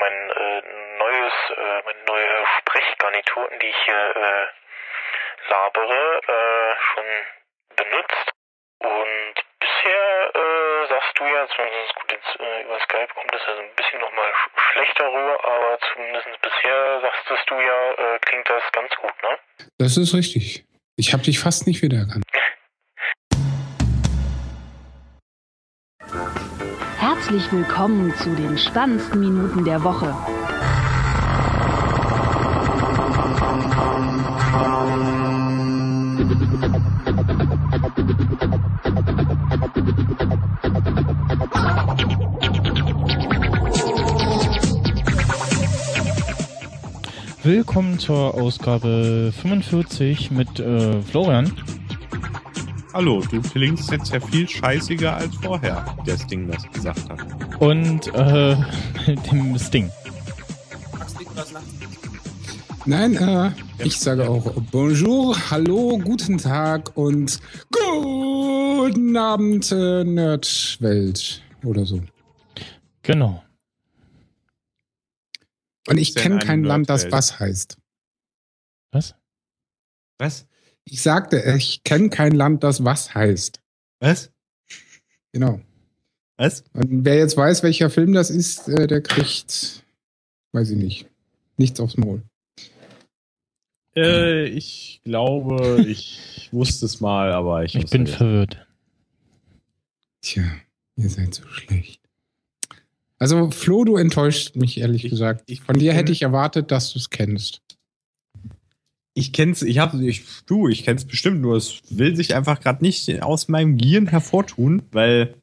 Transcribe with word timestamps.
mein 0.00 0.30
äh, 0.30 0.62
neues, 0.98 1.32
äh, 1.56 1.82
meine 1.84 2.02
neue 2.06 2.46
Sprechgarnitur, 2.58 3.50
die 3.60 3.66
ich 3.66 3.76
hier 3.84 4.16
äh, 4.16 4.46
labere, 5.50 6.20
äh, 6.26 6.72
schon 6.88 7.08
benutzt. 7.76 8.26
Und 8.80 9.34
bisher 9.60 10.34
äh, 10.34 10.88
sagst 10.88 11.12
du 11.18 11.24
ja, 11.24 11.46
zumindest 11.54 11.94
gut 11.96 12.12
jetzt 12.12 12.40
äh, 12.40 12.62
über 12.64 12.80
Skype 12.80 13.12
kommt 13.14 13.32
das 13.32 13.42
ja 13.46 13.54
so 13.54 13.60
ein 13.60 13.74
bisschen 13.76 14.00
nochmal 14.00 14.32
sch 14.32 14.48
schlechter 14.72 15.06
rüber, 15.06 15.44
aber 15.44 15.78
zumindest 15.92 16.26
bisher 16.40 17.00
sagst 17.00 17.50
du 17.50 17.54
ja, 17.60 17.92
äh, 17.92 18.18
klingt 18.20 18.48
das 18.48 18.62
ganz 18.72 18.90
gut, 18.96 19.12
ne? 19.22 19.38
Das 19.78 19.96
ist 19.96 20.14
richtig. 20.14 20.64
Ich 20.96 21.12
habe 21.12 21.22
dich 21.22 21.38
fast 21.38 21.66
nicht 21.66 21.82
wiedererkannt. 21.82 22.24
Herzlich 27.30 27.52
willkommen 27.52 28.12
zu 28.16 28.34
den 28.34 28.58
spannendsten 28.58 29.20
Minuten 29.20 29.64
der 29.64 29.84
Woche. 29.84 30.12
Willkommen 47.44 48.00
zur 48.00 48.34
Ausgabe 48.34 49.32
45 49.40 50.32
mit 50.32 50.58
äh, 50.58 51.00
Florian. 51.02 51.52
Hallo, 52.92 53.20
du 53.20 53.40
klingst 53.40 53.92
jetzt 53.92 54.12
ja 54.12 54.18
viel 54.18 54.48
scheißiger 54.48 55.16
als 55.16 55.36
vorher, 55.36 55.96
das 56.04 56.26
Ding 56.26 56.50
das 56.50 56.68
gesagt 56.72 57.08
hat. 57.08 57.60
Und 57.60 58.08
äh, 58.08 58.56
dem 59.30 59.56
Sting. 59.58 59.90
Nein, 62.86 63.14
äh, 63.16 63.52
ich 63.84 63.96
sage 63.96 64.28
auch 64.28 64.52
Bonjour, 64.72 65.36
hallo, 65.50 65.98
guten 65.98 66.38
Tag 66.38 66.96
und 66.96 67.38
guten 67.70 69.16
Abend, 69.16 69.70
äh, 69.70 70.02
Nerdwelt 70.02 71.42
oder 71.64 71.86
so. 71.86 72.02
Genau. 73.02 73.44
Und 75.86 75.98
ich 75.98 76.16
kenne 76.16 76.40
kein 76.40 76.64
Land, 76.64 76.90
das 76.90 77.10
was 77.12 77.38
heißt. 77.38 77.76
Was? 78.90 79.14
Was? 80.18 80.49
Ich 80.84 81.02
sagte, 81.02 81.42
ich 81.56 81.82
kenne 81.84 82.10
kein 82.10 82.32
Land, 82.32 82.64
das 82.64 82.84
was 82.84 83.14
heißt. 83.14 83.60
Was? 84.00 84.30
Genau. 85.32 85.60
Was? 86.36 86.64
Und 86.72 87.04
wer 87.04 87.16
jetzt 87.18 87.36
weiß, 87.36 87.62
welcher 87.62 87.90
Film 87.90 88.12
das 88.12 88.30
ist, 88.30 88.68
äh, 88.68 88.86
der 88.86 89.02
kriegt, 89.02 89.84
weiß 90.52 90.70
ich 90.70 90.76
nicht, 90.76 91.06
nichts 91.58 91.78
aufs 91.80 91.96
Maul. 91.96 92.22
Äh, 93.96 94.46
ich 94.46 95.00
glaube, 95.04 95.84
ich 95.86 96.48
wusste 96.52 96.86
es 96.86 97.00
mal, 97.00 97.32
aber 97.32 97.64
ich. 97.64 97.74
Ich 97.74 97.86
bin 97.90 98.06
verwirrt. 98.06 98.66
Tja, 100.22 100.44
ihr 100.96 101.08
seid 101.10 101.34
so 101.34 101.46
schlecht. 101.48 102.00
Also, 103.18 103.50
Flo, 103.50 103.84
du 103.84 103.96
enttäuscht 103.96 104.56
mich 104.56 104.78
ehrlich 104.78 105.04
Ich- 105.04 105.10
gesagt. 105.10 105.42
ich- 105.46 105.60
Von 105.60 105.78
dir 105.78 105.92
hätte 105.92 106.12
ich 106.12 106.22
erwartet, 106.22 106.70
dass 106.70 106.92
du 106.92 106.98
es 106.98 107.10
kennst. 107.10 107.60
Ich 109.20 109.32
kenn's, 109.34 109.60
ich 109.60 109.78
hab, 109.78 109.94
ich, 109.94 110.24
du, 110.46 110.66
ich 110.68 110.84
kenn's 110.84 111.04
bestimmt, 111.04 111.42
nur 111.42 111.56
es 111.56 111.80
will 111.90 112.16
sich 112.16 112.34
einfach 112.34 112.60
gerade 112.60 112.82
nicht 112.82 113.22
aus 113.22 113.48
meinem 113.48 113.76
Gehirn 113.76 114.06
hervortun, 114.06 114.82
weil, 114.92 115.34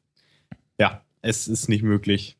ja, 0.80 1.02
es 1.22 1.46
ist 1.46 1.68
nicht 1.68 1.84
möglich. 1.84 2.36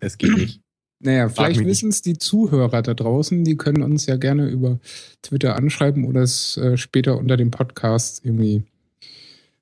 Es 0.00 0.16
geht 0.16 0.36
nicht. 0.36 0.60
Naja, 1.02 1.30
vielleicht 1.30 1.64
wissen 1.64 1.88
es 1.88 2.02
die 2.02 2.18
Zuhörer 2.18 2.82
da 2.82 2.92
draußen, 2.92 3.42
die 3.42 3.56
können 3.56 3.82
uns 3.82 4.04
ja 4.04 4.16
gerne 4.16 4.48
über 4.48 4.80
Twitter 5.22 5.56
anschreiben 5.56 6.04
oder 6.04 6.20
es 6.20 6.58
äh, 6.58 6.76
später 6.76 7.16
unter 7.16 7.38
dem 7.38 7.50
Podcast 7.50 8.22
irgendwie 8.24 8.64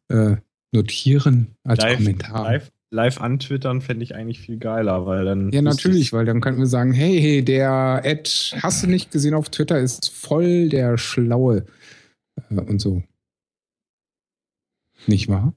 äh, 0.08 0.36
notieren 0.72 1.54
als 1.62 1.84
Kommentar. 1.84 2.44
live, 2.44 2.72
live 2.90 3.20
antwittern 3.20 3.80
fände 3.82 4.02
ich 4.02 4.14
eigentlich 4.14 4.40
viel 4.40 4.58
geiler, 4.58 5.04
weil 5.06 5.24
dann. 5.24 5.50
Ja, 5.52 5.60
natürlich, 5.62 6.00
ich- 6.00 6.12
weil 6.12 6.24
dann 6.24 6.40
könnten 6.40 6.60
wir 6.60 6.66
sagen, 6.66 6.92
hey, 6.92 7.20
hey, 7.20 7.44
der 7.44 8.00
Ed, 8.04 8.56
hast 8.62 8.82
du 8.82 8.86
nicht 8.86 9.10
gesehen 9.10 9.34
auf 9.34 9.48
Twitter, 9.50 9.78
ist 9.78 10.10
voll 10.10 10.68
der 10.68 10.96
Schlaue 10.98 11.66
äh, 12.50 12.54
und 12.60 12.80
so. 12.80 13.02
Nicht 15.06 15.28
wahr? 15.28 15.52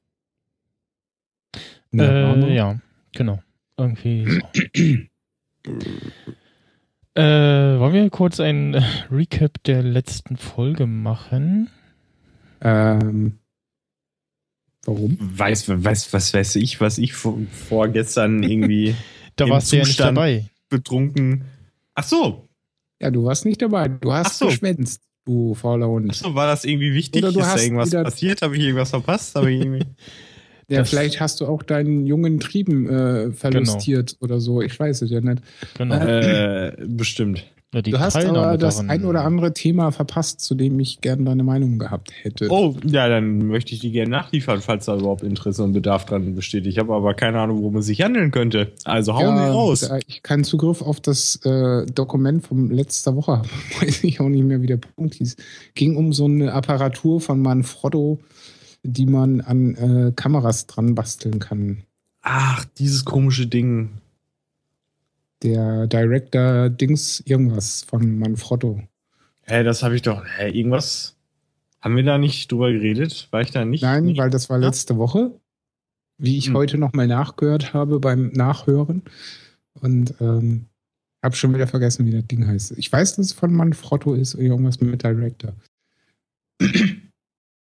Äh, 1.94 2.54
ja, 2.56 2.80
genau. 3.14 3.42
Irgendwie 3.78 4.26
so. 4.26 4.40
äh, 7.16 7.80
wollen 7.80 7.94
wir 7.94 8.10
kurz 8.10 8.40
ein 8.40 8.76
Recap 9.12 9.62
der 9.64 9.84
letzten 9.84 10.38
Folge 10.38 10.86
machen? 10.88 11.70
Ähm, 12.62 13.40
warum? 14.86 15.18
Weiß, 15.20 15.68
weiß, 15.70 16.12
was 16.14 16.34
weiß 16.34 16.56
ich, 16.58 16.82
was 16.82 16.98
ich 16.98 17.14
vor, 17.14 17.38
vorgestern 17.70 18.44
irgendwie 18.44 18.96
Da 19.36 19.48
warst 19.50 19.72
du 19.72 19.78
ja 19.78 19.84
nicht 19.84 20.00
dabei. 20.00 20.46
betrunken. 20.70 21.46
Ach 21.96 22.04
so, 22.04 22.48
Ja, 23.02 23.10
du 23.12 23.24
warst 23.24 23.46
nicht 23.46 23.62
dabei. 23.62 23.88
Du 23.88 24.12
hast 24.12 24.28
Ach 24.28 24.34
so. 24.34 24.46
geschwänzt, 24.48 25.02
du 25.26 25.56
fauler 25.56 25.86
ach 25.86 25.90
Hund. 25.90 26.16
so, 26.16 26.36
war 26.36 26.48
das 26.48 26.66
irgendwie 26.66 26.94
wichtig? 26.94 27.24
Oder 27.24 27.32
du 27.32 27.40
ist 27.40 27.46
da 27.46 27.52
hast 27.54 27.64
irgendwas 27.64 27.88
wieder- 27.92 28.04
passiert? 28.04 28.42
Habe 28.42 28.58
ich 28.58 28.64
irgendwas 28.64 28.90
verpasst? 28.90 29.36
Habe 29.36 29.52
ich 29.52 29.62
irgendwie 29.62 29.86
Ja, 30.68 30.80
Das- 30.80 30.90
vielleicht 30.90 31.20
hast 31.20 31.42
du 31.42 31.48
auch 31.48 31.64
deinen 31.64 32.06
jungen 32.06 32.40
Trieben 32.40 32.90
äh, 32.90 33.32
verlustiert 33.34 34.16
oder 34.22 34.40
so. 34.40 34.62
Ich 34.62 34.80
weiß 34.80 35.02
es 35.02 35.10
ja 35.12 35.20
nicht. 35.20 35.42
Genau. 35.78 35.96
äh, 35.96 36.76
bestimmt. 36.88 37.44
Ja, 37.74 37.82
die 37.82 37.92
du 37.92 38.00
hast 38.00 38.14
Teilnahme 38.14 38.40
aber 38.40 38.58
das 38.58 38.76
daran- 38.76 38.90
ein 38.90 39.06
oder 39.06 39.24
andere 39.24 39.54
Thema 39.54 39.92
verpasst, 39.92 40.42
zu 40.42 40.56
dem 40.56 40.78
ich 40.82 41.00
gerne 41.00 41.24
deine 41.24 41.44
Meinung 41.44 41.80
gehabt 41.80 42.12
hätte. 42.22 42.50
Oh, 42.50 42.76
ja, 42.86 43.08
dann 43.08 43.48
möchte 43.48 43.74
ich 43.74 43.80
die 43.80 43.92
gerne 43.92 44.12
nachliefern, 44.12 44.60
falls 44.60 44.86
da 44.86 44.98
überhaupt 44.98 45.24
Interesse 45.24 45.64
und 45.64 45.72
Bedarf 45.72 46.04
dran 46.04 46.36
besteht. 46.36 46.66
Ich 46.66 46.80
habe 46.80 46.94
aber 46.94 47.14
keine 47.14 47.40
Ahnung, 47.40 47.60
worum 47.60 47.78
es 47.78 47.86
sich 47.86 48.02
handeln 48.02 48.32
könnte. 48.32 48.74
Also 48.84 49.14
hauen 49.14 49.38
ja, 49.38 49.46
wir 49.46 49.52
raus. 49.52 49.90
Ich 50.08 50.22
keinen 50.22 50.44
Zugriff 50.44 50.82
auf 50.82 51.00
das 51.00 51.38
äh, 51.46 51.86
Dokument 51.86 52.46
von 52.46 52.72
letzter 52.72 53.16
Woche 53.16 53.42
weiß 53.80 54.04
ich 54.04 54.20
auch 54.20 54.28
nicht 54.28 54.44
mehr, 54.44 54.62
wie 54.62 54.68
der 54.68 54.78
Punkt 54.78 55.14
hieß. 55.16 55.38
Ging 55.74 55.96
um 55.96 56.12
so 56.12 56.26
eine 56.26 56.52
Apparatur 56.52 57.22
von 57.22 57.42
Manfrotto, 57.42 58.20
die 58.84 59.06
man 59.06 59.40
an 59.40 59.76
äh, 59.76 60.12
Kameras 60.14 60.68
dran 60.68 60.94
basteln 60.94 61.40
kann. 61.40 61.84
Ach, 62.22 62.66
dieses 62.78 63.06
komische 63.06 63.48
Ding. 63.48 63.92
Der 65.44 65.88
Director 65.88 66.70
Dings 66.70 67.22
irgendwas 67.26 67.84
von 67.84 68.20
Manfrotto. 68.20 68.82
Hä, 69.44 69.64
das 69.64 69.82
habe 69.84 69.96
ich 69.96 70.02
doch. 70.02 70.24
Hä, 70.38 70.50
irgendwas. 70.52 71.18
Haben 71.82 71.96
wir 71.96 72.04
da 72.04 72.18
nicht 72.18 72.52
drüber 72.52 72.72
geredet? 72.72 73.28
War 73.32 73.42
ich 73.42 73.52
da 73.52 73.66
nicht? 73.66 73.82
Nein, 73.82 74.06
nicht? 74.06 74.20
weil 74.20 74.30
das 74.30 74.50
war 74.50 74.60
letzte 74.60 74.98
Woche, 74.98 75.32
wie 76.20 76.38
ich 76.38 76.48
Hm. 76.48 76.54
heute 76.56 76.78
nochmal 76.78 77.08
nachgehört 77.08 77.74
habe 77.74 78.00
beim 78.00 78.28
Nachhören. 78.34 79.02
Und 79.82 80.14
ähm, 80.22 80.68
habe 81.24 81.36
schon 81.36 81.54
wieder 81.54 81.68
vergessen, 81.68 82.06
wie 82.06 82.12
das 82.12 82.28
Ding 82.28 82.46
heißt. 82.46 82.74
Ich 82.78 82.92
weiß, 82.92 83.16
dass 83.16 83.28
es 83.28 83.34
von 83.34 83.54
Manfrotto 83.54 84.14
ist 84.14 84.36
oder 84.36 84.44
irgendwas 84.44 84.80
mit 84.80 85.04
Director. 85.04 85.54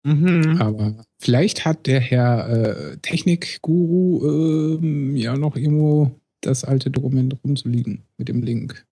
Mhm. 0.04 0.58
Aber 0.60 1.04
vielleicht 1.20 1.66
hat 1.66 1.86
der 1.88 2.00
Herr 2.00 2.50
äh, 2.50 2.98
Technikguru 2.98 4.78
ähm, 4.78 5.16
ja 5.16 5.36
noch 5.36 5.56
irgendwo 5.56 6.12
das 6.42 6.64
alte 6.64 6.92
Dokument 6.92 7.36
rumzuliegen 7.44 8.04
mit 8.18 8.30
dem 8.30 8.44
Link. 8.44 8.86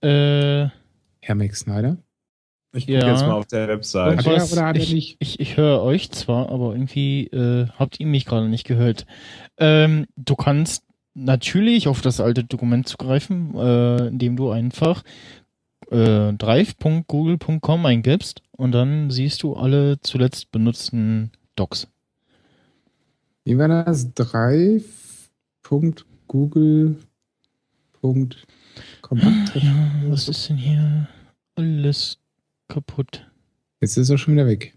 Äh, 0.00 0.68
Herr 1.20 1.34
Max 1.34 1.60
Snyder? 1.60 1.98
Ich 2.74 2.86
gucke 2.86 2.98
Ja. 2.98 3.10
jetzt 3.10 3.20
mal 3.20 3.34
auf 3.34 3.46
der 3.46 3.68
Website. 3.68 4.18
Hat 4.18 4.26
er 4.26 4.52
oder 4.52 4.66
hat 4.66 4.76
er 4.76 4.82
ich, 4.82 4.92
nicht? 4.92 5.16
Ich, 5.20 5.38
ich 5.40 5.56
höre 5.56 5.82
euch 5.82 6.10
zwar, 6.10 6.48
aber 6.48 6.72
irgendwie 6.72 7.26
äh, 7.26 7.68
habt 7.78 8.00
ihr 8.00 8.06
mich 8.06 8.24
gerade 8.24 8.48
nicht 8.48 8.66
gehört. 8.66 9.06
Ähm, 9.58 10.06
du 10.16 10.34
kannst 10.36 10.84
natürlich 11.14 11.86
auf 11.86 12.00
das 12.00 12.20
alte 12.20 12.44
Dokument 12.44 12.88
zugreifen, 12.88 13.54
äh, 13.56 14.06
indem 14.08 14.36
du 14.36 14.50
einfach 14.50 15.02
äh, 15.90 16.32
drive.google.com 16.32 17.84
eingibst 17.86 18.42
und 18.52 18.72
dann 18.72 19.10
siehst 19.10 19.42
du 19.42 19.54
alle 19.54 20.00
zuletzt 20.00 20.50
benutzten 20.50 21.30
Docs. 21.56 21.88
Wie 23.44 23.58
war 23.58 23.68
das? 23.68 24.14
Drive.google.com. 25.62 26.98
Ja, 29.54 29.92
was 30.08 30.28
ist 30.28 30.48
denn 30.48 30.56
hier 30.56 31.08
alles 31.56 32.18
kaputt? 32.68 33.28
Jetzt 33.80 33.96
ist 33.96 34.10
er 34.10 34.18
schon 34.18 34.34
wieder 34.34 34.46
weg. 34.46 34.76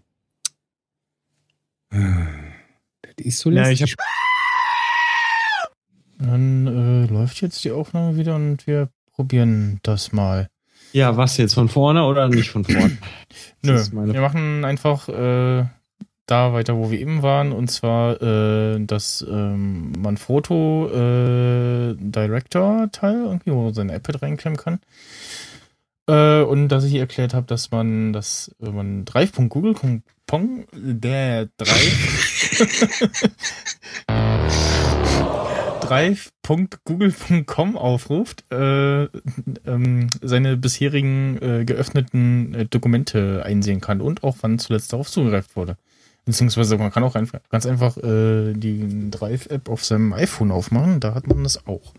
Ah, 1.90 2.26
Das 3.02 3.14
ist 3.26 3.38
so 3.38 3.50
Ja, 3.50 3.62
lästig. 3.68 3.94
Dann 6.18 6.66
äh, 6.66 7.06
läuft 7.12 7.40
jetzt 7.42 7.62
die 7.64 7.70
Aufnahme 7.72 8.16
wieder 8.16 8.34
und 8.36 8.66
wir 8.66 8.88
probieren 9.12 9.78
das 9.82 10.12
mal. 10.12 10.48
Ja, 10.92 11.16
was 11.16 11.36
jetzt? 11.36 11.54
Von 11.54 11.68
vorne 11.68 12.04
oder 12.04 12.28
nicht 12.28 12.50
von 12.50 12.64
vorne? 12.64 12.96
Nö, 13.62 13.82
meine- 13.92 14.14
wir 14.14 14.20
machen 14.20 14.64
einfach 14.64 15.08
äh, 15.08 15.66
da 16.26 16.52
weiter, 16.52 16.76
wo 16.76 16.90
wir 16.90 17.00
eben 17.00 17.22
waren, 17.22 17.52
und 17.52 17.70
zwar 17.70 18.20
äh, 18.20 18.84
das 18.84 19.24
ähm, 19.28 19.92
Manfrotto 19.98 20.88
äh, 20.88 21.94
Director 21.98 22.88
Teil, 22.92 23.24
irgendwie, 23.24 23.52
wo 23.52 23.64
man 23.64 23.74
sein 23.74 23.88
iPad 23.90 24.22
reinklemmen 24.22 24.58
kann. 24.58 24.80
Äh, 26.08 26.42
und 26.42 26.68
dass 26.68 26.84
ich 26.84 26.94
erklärt 26.94 27.34
habe, 27.34 27.46
dass 27.46 27.70
man 27.70 28.12
das, 28.12 28.54
wenn 28.58 28.74
man 28.74 29.04
drive.google.com, 29.04 30.64
der 30.72 31.48
Drive 31.56 33.30
drive.google.com 35.86 37.76
aufruft, 37.76 38.44
äh, 38.52 39.04
ähm, 39.04 40.08
seine 40.20 40.56
bisherigen 40.56 41.38
äh, 41.40 41.64
geöffneten 41.64 42.54
äh, 42.54 42.66
Dokumente 42.66 43.42
einsehen 43.44 43.80
kann 43.80 44.00
und 44.00 44.24
auch 44.24 44.38
wann 44.40 44.58
zuletzt 44.58 44.92
darauf 44.92 45.08
zugegreift 45.08 45.54
wurde. 45.54 45.76
Beziehungsweise 46.26 46.76
man 46.76 46.90
kann 46.90 47.04
auch 47.04 47.14
einfach, 47.14 47.38
ganz 47.50 47.66
einfach 47.66 47.96
äh, 47.98 48.52
die 48.52 49.10
Drive-App 49.12 49.68
auf 49.68 49.84
seinem 49.84 50.12
iPhone 50.12 50.50
aufmachen, 50.50 50.98
da 50.98 51.14
hat 51.14 51.28
man 51.28 51.44
das 51.44 51.68
auch. 51.68 51.94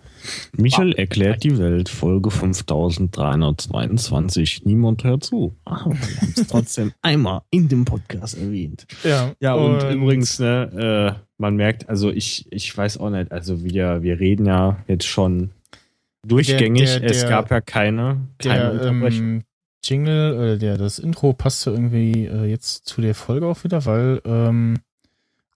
Michael 0.57 0.91
erklärt 0.93 1.45
die 1.45 1.57
Welt, 1.57 1.87
Folge 1.87 2.29
5322. 2.29 4.65
Niemand 4.65 5.03
hört 5.03 5.23
zu. 5.23 5.55
Aber 5.65 5.91
wir 5.91 6.21
haben 6.21 6.33
es 6.35 6.47
trotzdem 6.47 6.91
einmal 7.01 7.41
in 7.51 7.67
dem 7.69 7.85
Podcast 7.85 8.37
erwähnt. 8.37 8.85
Ja, 9.03 9.31
Ja, 9.39 9.53
und, 9.53 9.83
übrigens, 9.93 10.39
ne, 10.39 11.15
äh, 11.17 11.21
man 11.37 11.55
merkt, 11.55 11.87
also 11.87 12.11
ich, 12.11 12.47
ich 12.51 12.75
weiß 12.75 12.97
auch 12.97 13.09
nicht, 13.09 13.31
also 13.31 13.63
wir, 13.63 14.01
wir 14.03 14.19
reden 14.19 14.45
ja 14.45 14.77
jetzt 14.87 15.07
schon 15.07 15.51
durchgängig. 16.27 16.85
Der- 16.85 16.99
der- 16.99 17.09
es 17.11 17.21
der- 17.21 17.29
gab 17.29 17.49
ja 17.51 17.61
keine, 17.61 18.17
keine 18.39 18.59
der 18.59 18.71
Unterbrechung. 18.73 19.25
ähm, 19.25 19.43
Jingle, 19.83 20.55
äh, 20.55 20.57
der, 20.57 20.77
das 20.77 20.99
Intro 20.99 21.33
passte 21.33 21.71
irgendwie 21.71 22.25
äh, 22.25 22.45
jetzt 22.45 22.85
zu 22.85 23.01
der 23.01 23.15
Folge 23.15 23.47
auch 23.47 23.63
wieder, 23.63 23.85
weil 23.85 24.21
ähm, 24.25 24.79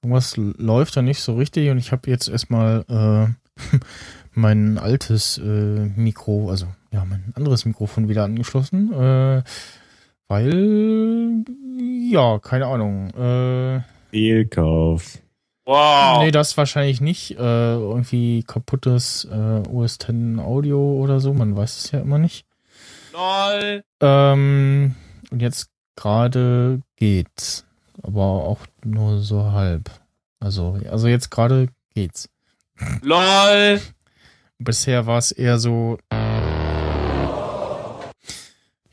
irgendwas 0.01 0.35
läuft 0.37 0.97
da 0.97 1.01
nicht 1.01 1.21
so 1.21 1.35
richtig 1.35 1.69
und 1.69 1.77
ich 1.77 1.91
habe 1.91 2.09
jetzt 2.09 2.27
erstmal 2.27 2.85
äh, 2.89 3.77
mein 4.33 4.77
altes 4.77 5.37
äh, 5.37 5.41
Mikro, 5.95 6.49
also 6.49 6.67
ja, 6.91 7.05
mein 7.05 7.33
anderes 7.35 7.65
Mikrofon 7.65 8.09
wieder 8.09 8.23
angeschlossen, 8.23 8.91
äh, 8.93 9.43
weil, 10.27 11.43
ja, 12.09 12.39
keine 12.39 12.67
Ahnung. 12.67 13.09
Äh, 13.09 13.81
Fehlkauf. 14.11 15.19
Wow. 15.65 16.23
Nee, 16.23 16.31
das 16.31 16.57
wahrscheinlich 16.57 17.01
nicht. 17.01 17.31
Äh, 17.31 17.75
irgendwie 17.75 18.43
kaputtes 18.43 19.27
äh, 19.31 19.69
OS 19.69 19.95
X 19.95 20.09
Audio 20.39 20.93
oder 20.93 21.19
so, 21.19 21.33
man 21.33 21.55
weiß 21.55 21.77
es 21.77 21.91
ja 21.91 21.99
immer 21.99 22.17
nicht. 22.17 22.45
Lol. 23.11 23.83
Ähm, 23.99 24.95
und 25.31 25.41
jetzt 25.41 25.69
gerade 25.95 26.81
geht's. 26.95 27.65
Aber 28.03 28.21
auch 28.21 28.65
nur 28.83 29.19
so 29.19 29.51
halb. 29.51 29.89
Also, 30.39 30.79
also 30.89 31.07
jetzt 31.07 31.29
gerade 31.29 31.67
geht's. 31.93 32.29
Lol. 33.01 33.79
Bisher 34.59 35.05
war 35.05 35.17
es 35.17 35.31
eher 35.31 35.59
so. 35.59 35.97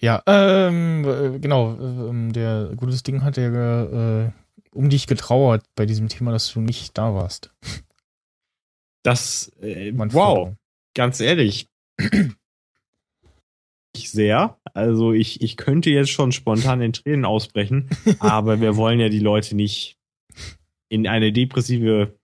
Ja, 0.01 0.23
ähm, 0.27 1.05
äh, 1.05 1.39
genau. 1.39 1.73
Ähm, 1.75 2.33
der 2.33 2.71
gutes 2.77 3.03
Ding 3.03 3.23
hat 3.23 3.37
ja 3.37 4.25
äh, 4.25 4.31
um 4.73 4.91
dich 4.91 5.07
getrauert 5.07 5.65
bei 5.75 5.87
diesem 5.87 6.09
Thema, 6.09 6.33
dass 6.33 6.53
du 6.53 6.61
nicht 6.61 6.97
da 6.97 7.15
warst. 7.15 7.51
Das, 9.03 9.51
äh, 9.61 9.93
wow, 9.95 10.55
ganz 10.95 11.21
ehrlich. 11.21 11.67
Sehr. 14.07 14.59
Also 14.75 15.13
ich, 15.13 15.41
ich 15.43 15.57
könnte 15.57 15.91
jetzt 15.91 16.11
schon 16.11 16.33
spontan 16.33 16.81
in 16.81 16.93
Tränen 16.93 17.25
ausbrechen, 17.25 17.89
aber 18.21 18.61
wir 18.61 18.77
wollen 18.77 19.01
ja 19.01 19.09
die 19.09 19.19
Leute 19.19 19.57
nicht 19.57 19.97
in 20.89 21.07
eine 21.07 21.33
depressive, 21.33 22.15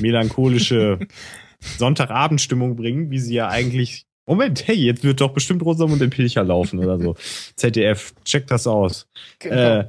melancholische 0.00 0.98
Sonntagabendstimmung 1.60 2.76
bringen, 2.76 3.10
wie 3.10 3.18
sie 3.18 3.34
ja 3.34 3.48
eigentlich. 3.48 4.04
Moment, 4.26 4.68
hey, 4.68 4.76
jetzt 4.76 5.04
wird 5.04 5.22
doch 5.22 5.32
bestimmt 5.32 5.62
Rosamund 5.62 6.02
im 6.02 6.10
Pilcher 6.10 6.44
laufen 6.44 6.78
oder 6.80 6.98
so. 6.98 7.16
ZDF, 7.56 8.14
check 8.24 8.46
das 8.46 8.66
aus. 8.66 9.08
Äh, 9.40 9.84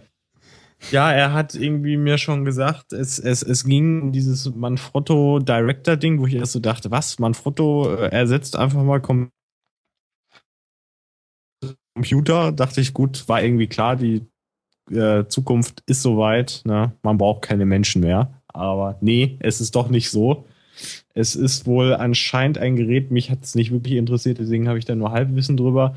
ja, 0.92 1.12
er 1.12 1.33
hat 1.33 1.56
irgendwie 1.56 1.98
mir 1.98 2.18
schon 2.18 2.45
gesagt, 2.45 2.94
es, 2.94 3.19
es, 3.19 3.44
es 3.44 3.65
ging 3.65 4.01
um 4.01 4.12
dieses 4.12 4.54
Manfrotto 4.56 5.39
Director 5.39 5.98
Ding, 5.98 6.19
wo 6.19 6.25
ich 6.25 6.36
erst 6.36 6.54
so 6.54 6.60
dachte, 6.60 6.89
was? 6.89 7.19
Manfrotto 7.19 7.95
äh, 7.95 8.10
ersetzt 8.12 8.56
einfach 8.56 8.81
mal 8.81 9.01
Com 9.01 9.30
Computer. 11.95 12.51
Dachte 12.51 12.81
ich, 12.81 12.94
gut, 12.94 13.27
war 13.27 13.41
irgendwie 13.41 13.68
klar, 13.68 13.95
die 13.95 14.25
äh, 14.91 15.25
Zukunft 15.27 15.83
ist 15.86 16.01
soweit, 16.01 16.62
ne? 16.65 16.94
man 17.03 17.18
braucht 17.18 17.44
keine 17.44 17.65
Menschen 17.65 18.01
mehr. 18.01 18.33
Aber 18.47 18.97
nee, 19.01 19.38
es 19.39 19.62
ist 19.62 19.75
doch 19.75 19.89
nicht 19.89 20.09
so. 20.09 20.45
Es 21.13 21.36
ist 21.36 21.68
wohl 21.68 21.94
anscheinend 21.94 22.57
ein 22.57 22.75
Gerät, 22.75 23.12
mich 23.12 23.30
hat 23.30 23.44
es 23.44 23.56
nicht 23.56 23.71
wirklich 23.71 23.95
interessiert, 23.95 24.39
deswegen 24.39 24.68
habe 24.68 24.80
ich 24.80 24.86
da 24.86 24.95
nur 24.95 25.12
Halbwissen 25.12 25.57
drüber. 25.57 25.95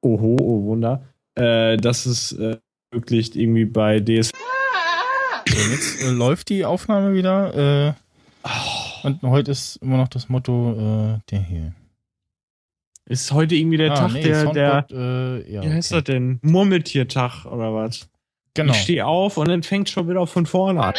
Oho, 0.00 0.36
oh 0.40 0.64
Wunder. 0.64 1.02
Äh, 1.34 1.76
dass 1.76 2.06
es 2.06 2.32
äh, 2.32 2.58
wirklich 2.90 3.36
irgendwie 3.36 3.64
bei 3.64 4.00
DS 4.00 4.30
So, 5.48 5.70
jetzt 5.70 6.02
äh, 6.02 6.10
läuft 6.10 6.48
die 6.48 6.64
Aufnahme 6.64 7.14
wieder. 7.14 7.54
Äh, 7.88 7.92
und 9.02 9.22
heute 9.22 9.50
ist 9.50 9.76
immer 9.76 9.96
noch 9.96 10.08
das 10.08 10.28
Motto 10.28 10.72
äh, 10.72 11.20
der 11.30 11.40
hier. 11.40 11.72
Ist 13.08 13.32
heute 13.32 13.54
irgendwie 13.54 13.78
der 13.78 13.92
Ah, 13.92 13.94
Tag 13.94 14.12
nee, 14.12 14.22
der, 14.22 14.52
der, 14.52 14.70
Soundboard, 14.88 14.92
äh, 14.92 15.52
ja, 15.52 15.62
wie 15.62 15.72
heißt 15.72 15.92
okay. 15.92 16.00
das 16.02 16.04
denn? 16.14 16.38
Murmeltiertag 16.42 17.46
oder 17.46 17.74
was? 17.74 18.08
Genau. 18.54 18.72
Ich 18.72 18.80
stehe 18.80 19.06
auf 19.06 19.38
und 19.38 19.48
dann 19.48 19.62
fängt 19.62 19.88
schon 19.88 20.08
wieder 20.08 20.26
von 20.26 20.44
vorne 20.44 20.82
an. 20.82 20.94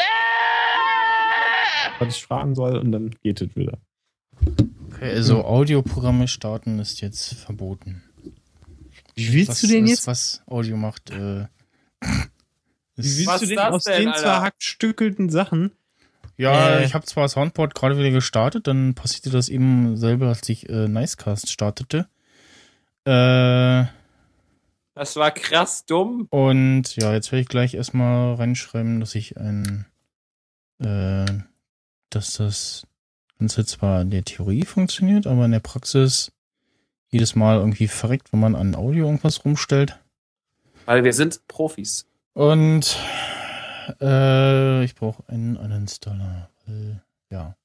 Was 2.00 2.16
ich 2.16 2.24
fragen 2.24 2.56
soll 2.56 2.78
und 2.78 2.92
dann 2.92 3.12
geht 3.22 3.42
es 3.42 3.56
wieder. 3.56 3.78
Okay, 4.92 5.12
also 5.12 5.44
Audioprogramme 5.44 6.28
starten 6.28 6.80
ist 6.80 7.02
jetzt 7.02 7.36
verboten. 7.36 8.02
Wie 9.16 9.34
willst 9.34 9.50
was, 9.50 9.62
du 9.62 9.68
denn 9.68 9.86
jetzt? 9.86 10.08
Was 10.08 10.42
Audio 10.48 10.78
macht, 10.78 11.12
äh, 11.12 11.46
Wie 12.02 13.04
willst 13.04 13.28
Was 13.28 13.42
du 13.42 13.48
denn 13.48 13.60
aus 13.60 13.84
denn, 13.84 14.00
den 14.00 14.08
Alter? 14.10 14.22
zerhackstückelten 14.22 15.30
Sachen? 15.30 15.72
Ja, 16.40 16.80
äh, 16.80 16.86
ich 16.86 16.94
habe 16.94 17.06
zwar 17.06 17.28
Soundboard 17.28 17.76
gerade 17.76 17.98
wieder 17.98 18.12
gestartet, 18.12 18.68
dann 18.68 18.96
passierte 18.96 19.30
das 19.30 19.50
eben 19.50 19.98
selber, 19.98 20.28
als 20.28 20.48
ich 20.50 20.70
äh, 20.70 20.88
Nicecast 20.88 21.52
startete. 21.52 22.08
Äh, 23.06 23.86
Das 24.96 25.16
war 25.16 25.32
krass 25.32 25.86
dumm. 25.86 26.28
Und 26.30 26.96
ja, 26.96 27.14
jetzt 27.14 27.32
werde 27.32 27.42
ich 27.42 27.48
gleich 27.50 27.74
erstmal 27.74 28.36
reinschreiben, 28.36 29.00
dass 29.00 29.16
ich 29.16 29.38
ein, 29.38 29.86
äh, 30.80 31.26
dass 32.10 32.34
das 32.34 32.88
Ganze 33.38 33.66
zwar 33.66 34.02
in 34.02 34.10
der 34.10 34.24
Theorie 34.24 34.66
funktioniert, 34.66 35.28
aber 35.28 35.46
in 35.46 35.52
der 35.52 35.60
Praxis 35.60 36.32
jedes 37.10 37.36
Mal 37.36 37.58
irgendwie 37.58 37.88
verreckt, 37.88 38.32
wenn 38.32 38.40
man 38.40 38.56
an 38.56 38.76
Audio 38.76 39.06
irgendwas 39.06 39.44
rumstellt. 39.44 40.00
Weil 40.86 41.04
wir 41.04 41.14
sind 41.14 41.48
Profis. 41.48 42.06
Und 42.34 42.98
äh, 44.02 44.84
ich 44.84 44.96
brauche 44.96 45.24
einen 45.28 45.58
Uninstaller. 45.58 46.50
Weil, 46.66 47.02
ja. 47.32 47.56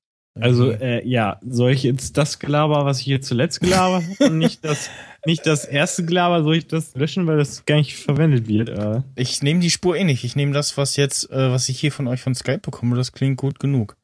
Also, 0.41 0.73
äh, 0.73 1.07
ja, 1.07 1.39
soll 1.47 1.71
ich 1.71 1.85
jetzt 1.85 2.17
das 2.17 2.41
Gelaber, 2.41 2.85
was 2.85 2.99
ich 2.99 3.05
hier 3.05 3.23
zuletzt 3.23 3.61
gelabert 3.61 4.03
habe, 4.19 4.31
und 4.31 4.39
nicht 4.39 4.65
das, 4.65 4.91
nicht 5.27 5.47
das 5.47 5.65
erste 5.65 6.05
Gelaber, 6.05 6.43
soll 6.43 6.57
ich 6.57 6.67
das 6.67 6.95
löschen, 6.97 7.27
weil 7.29 7.37
das 7.39 7.65
gar 7.67 7.77
nicht 7.77 7.97
verwendet 7.97 8.49
wird? 8.49 8.69
Äh, 8.69 9.03
ich 9.15 9.43
nehme 9.43 9.61
die 9.61 9.71
Spur 9.71 9.97
eh 9.97 10.03
nicht. 10.03 10.25
Ich 10.25 10.35
nehme 10.35 10.53
das, 10.53 10.77
was 10.77 10.97
jetzt, 10.97 11.31
äh, 11.31 11.51
was 11.51 11.69
ich 11.69 11.79
hier 11.79 11.93
von 11.93 12.09
euch 12.09 12.21
von 12.21 12.35
Skype 12.35 12.59
bekomme. 12.59 12.97
Das 12.97 13.13
klingt 13.13 13.37
gut 13.37 13.61
genug. 13.61 13.97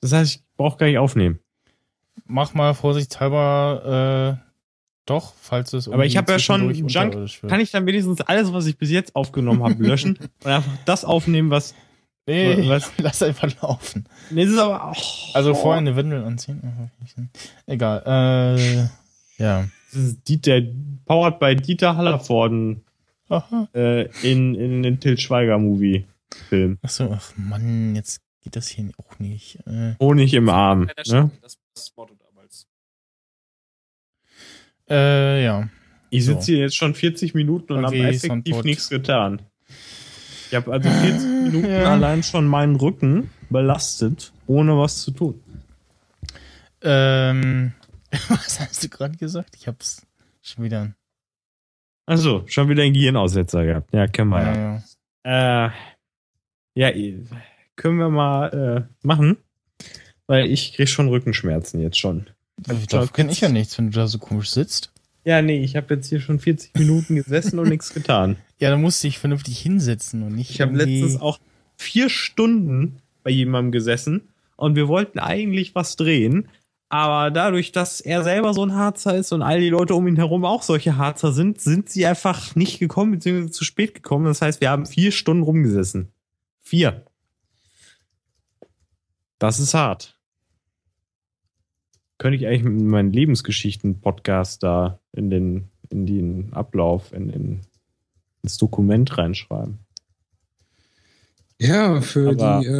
das 0.00 0.12
heißt, 0.12 0.36
ich 0.36 0.42
brauche 0.56 0.78
gar 0.78 0.86
nicht 0.86 0.98
aufnehmen. 0.98 1.40
mach 2.24 2.54
mal 2.54 2.72
vorsichtshalber 2.72 4.40
äh, 4.40 4.53
doch, 5.06 5.34
falls 5.40 5.72
es 5.72 5.86
Aber 5.88 6.04
ich 6.04 6.14
irgendwie 6.14 6.18
hab 6.18 6.30
ja 6.30 6.38
schon 6.38 6.88
Junk-. 6.88 7.30
Kann 7.48 7.60
ich 7.60 7.70
dann 7.70 7.86
wenigstens 7.86 8.20
alles, 8.22 8.52
was 8.52 8.66
ich 8.66 8.76
bis 8.78 8.90
jetzt 8.90 9.14
aufgenommen 9.14 9.62
habe, 9.62 9.82
löschen 9.82 10.18
und 10.44 10.46
einfach 10.50 10.72
das 10.86 11.04
aufnehmen, 11.04 11.50
was. 11.50 11.74
nee, 12.26 12.68
was- 12.68 12.90
lass 12.98 13.22
einfach 13.22 13.48
laufen. 13.62 14.06
Nee, 14.30 14.44
das 14.44 14.52
ist 14.54 14.58
aber. 14.58 14.92
Oh, 14.96 15.00
Also 15.34 15.54
vorher 15.54 15.78
eine 15.80 15.94
Windel 15.96 16.24
anziehen. 16.24 16.60
Egal. 17.66 18.02
Äh, 18.58 19.42
ja. 19.42 19.68
Das 19.92 20.02
ist 20.02 20.28
Dieter, 20.28 20.60
powered 21.04 21.38
by 21.38 21.54
Dieter 21.54 21.96
Hallervorden 21.96 22.82
äh, 23.74 24.06
in, 24.22 24.54
in 24.54 24.82
den 24.82 25.00
Til 25.00 25.18
Schweiger 25.18 25.58
Movie 25.58 26.04
Film. 26.48 26.78
Achso, 26.82 27.10
ach 27.12 27.32
Mann, 27.36 27.94
jetzt 27.94 28.20
geht 28.42 28.56
das 28.56 28.68
hier 28.68 28.90
auch 28.98 29.18
nicht. 29.18 29.58
Äh, 29.66 29.94
Honig 30.00 30.34
im 30.34 30.48
Arm. 30.48 30.88
Ne? 31.06 31.30
Das 31.42 31.58
das 31.74 31.92
Motto. 31.96 32.14
Äh 34.90 35.44
ja. 35.44 35.68
Ich 36.10 36.24
So. 36.24 36.32
sitze 36.34 36.52
hier 36.52 36.60
jetzt 36.60 36.76
schon 36.76 36.94
40 36.94 37.34
Minuten 37.34 37.72
und 37.72 37.84
habe 37.84 37.96
Okay, 37.96 38.04
effektiv 38.08 38.28
Soundboard. 38.28 38.64
nichts 38.64 38.88
getan. 38.88 39.42
Ich 40.48 40.54
habe 40.54 40.72
also 40.72 40.88
40 40.88 41.20
Minuten 41.44 41.68
Ja. 41.70 41.92
allein 41.92 42.22
schon 42.22 42.46
meinen 42.46 42.76
Rücken 42.76 43.30
belastet, 43.50 44.32
ohne 44.46 44.76
was 44.78 45.02
zu 45.02 45.10
tun. 45.10 45.40
Ähm, 46.82 47.72
was 48.28 48.60
hast 48.60 48.84
du 48.84 48.88
gerade 48.88 49.16
gesagt? 49.16 49.56
Ich 49.56 49.66
hab's 49.66 50.06
schon 50.42 50.64
wieder. 50.64 50.94
Also, 52.06 52.44
schon 52.46 52.68
wieder 52.68 52.82
ein 52.82 52.92
Gehirnaussetzer 52.92 53.64
gehabt. 53.64 53.92
Ja, 53.94 54.06
kennen 54.06 54.28
wir 54.30 54.42
Ja, 54.42 54.54
ja. 54.54 54.82
ja. 55.24 55.66
Äh, 55.66 55.70
ja, 56.76 56.90
können 57.76 57.98
wir 57.98 58.10
mal 58.10 58.86
äh, 58.86 59.06
machen. 59.06 59.38
Weil 60.26 60.46
ich 60.50 60.74
krieg 60.74 60.88
schon 60.88 61.08
Rückenschmerzen 61.08 61.80
jetzt 61.80 61.98
schon. 61.98 62.28
Da 62.88 63.06
kenne 63.06 63.32
ich 63.32 63.40
ja 63.40 63.48
nichts, 63.48 63.76
wenn 63.78 63.90
du 63.90 63.98
da 63.98 64.06
so 64.06 64.18
komisch 64.18 64.50
sitzt. 64.50 64.90
Ja, 65.24 65.40
nee, 65.42 65.62
ich 65.62 65.74
habe 65.76 65.94
jetzt 65.94 66.08
hier 66.08 66.20
schon 66.20 66.38
40 66.38 66.74
Minuten 66.74 67.16
gesessen 67.16 67.58
und 67.58 67.68
nichts 67.68 67.92
getan. 67.94 68.36
Ja, 68.60 68.70
da 68.70 68.76
musst 68.76 69.02
du 69.02 69.08
dich 69.08 69.18
vernünftig 69.18 69.58
hinsetzen 69.58 70.22
und 70.22 70.36
nicht. 70.36 70.48
Ich 70.50 70.60
habe 70.60 70.72
irgendwie- 70.74 71.00
letztens 71.02 71.20
auch 71.20 71.38
vier 71.76 72.08
Stunden 72.08 73.00
bei 73.24 73.30
jemandem 73.30 73.72
gesessen 73.72 74.28
und 74.56 74.76
wir 74.76 74.86
wollten 74.86 75.18
eigentlich 75.18 75.74
was 75.74 75.96
drehen, 75.96 76.48
aber 76.88 77.32
dadurch, 77.32 77.72
dass 77.72 78.00
er 78.00 78.22
selber 78.22 78.54
so 78.54 78.64
ein 78.64 78.74
Harzer 78.74 79.16
ist 79.16 79.32
und 79.32 79.42
all 79.42 79.58
die 79.60 79.70
Leute 79.70 79.96
um 79.96 80.06
ihn 80.06 80.16
herum 80.16 80.44
auch 80.44 80.62
solche 80.62 80.96
Harzer 80.96 81.32
sind, 81.32 81.60
sind 81.60 81.90
sie 81.90 82.06
einfach 82.06 82.54
nicht 82.54 82.78
gekommen, 82.78 83.10
beziehungsweise 83.10 83.50
zu 83.50 83.64
spät 83.64 83.92
gekommen. 83.94 84.26
Das 84.26 84.40
heißt, 84.40 84.60
wir 84.60 84.70
haben 84.70 84.86
vier 84.86 85.10
Stunden 85.10 85.42
rumgesessen. 85.42 86.08
Vier. 86.62 87.04
Das 89.40 89.58
ist 89.58 89.74
hart. 89.74 90.16
Könnte 92.18 92.36
ich 92.36 92.46
eigentlich 92.46 92.62
mit 92.64 92.84
meinem 92.84 93.10
Lebensgeschichten-Podcast 93.10 94.62
da 94.62 95.00
in 95.12 95.30
den, 95.30 95.68
in 95.90 96.06
den 96.06 96.52
Ablauf, 96.52 97.12
in 97.12 97.28
den, 97.28 97.60
ins 98.42 98.56
Dokument 98.58 99.18
reinschreiben. 99.18 99.78
Ja, 101.60 102.00
für 102.00 102.30
Aber- 102.30 102.60
die 102.60 102.68
äh, 102.68 102.72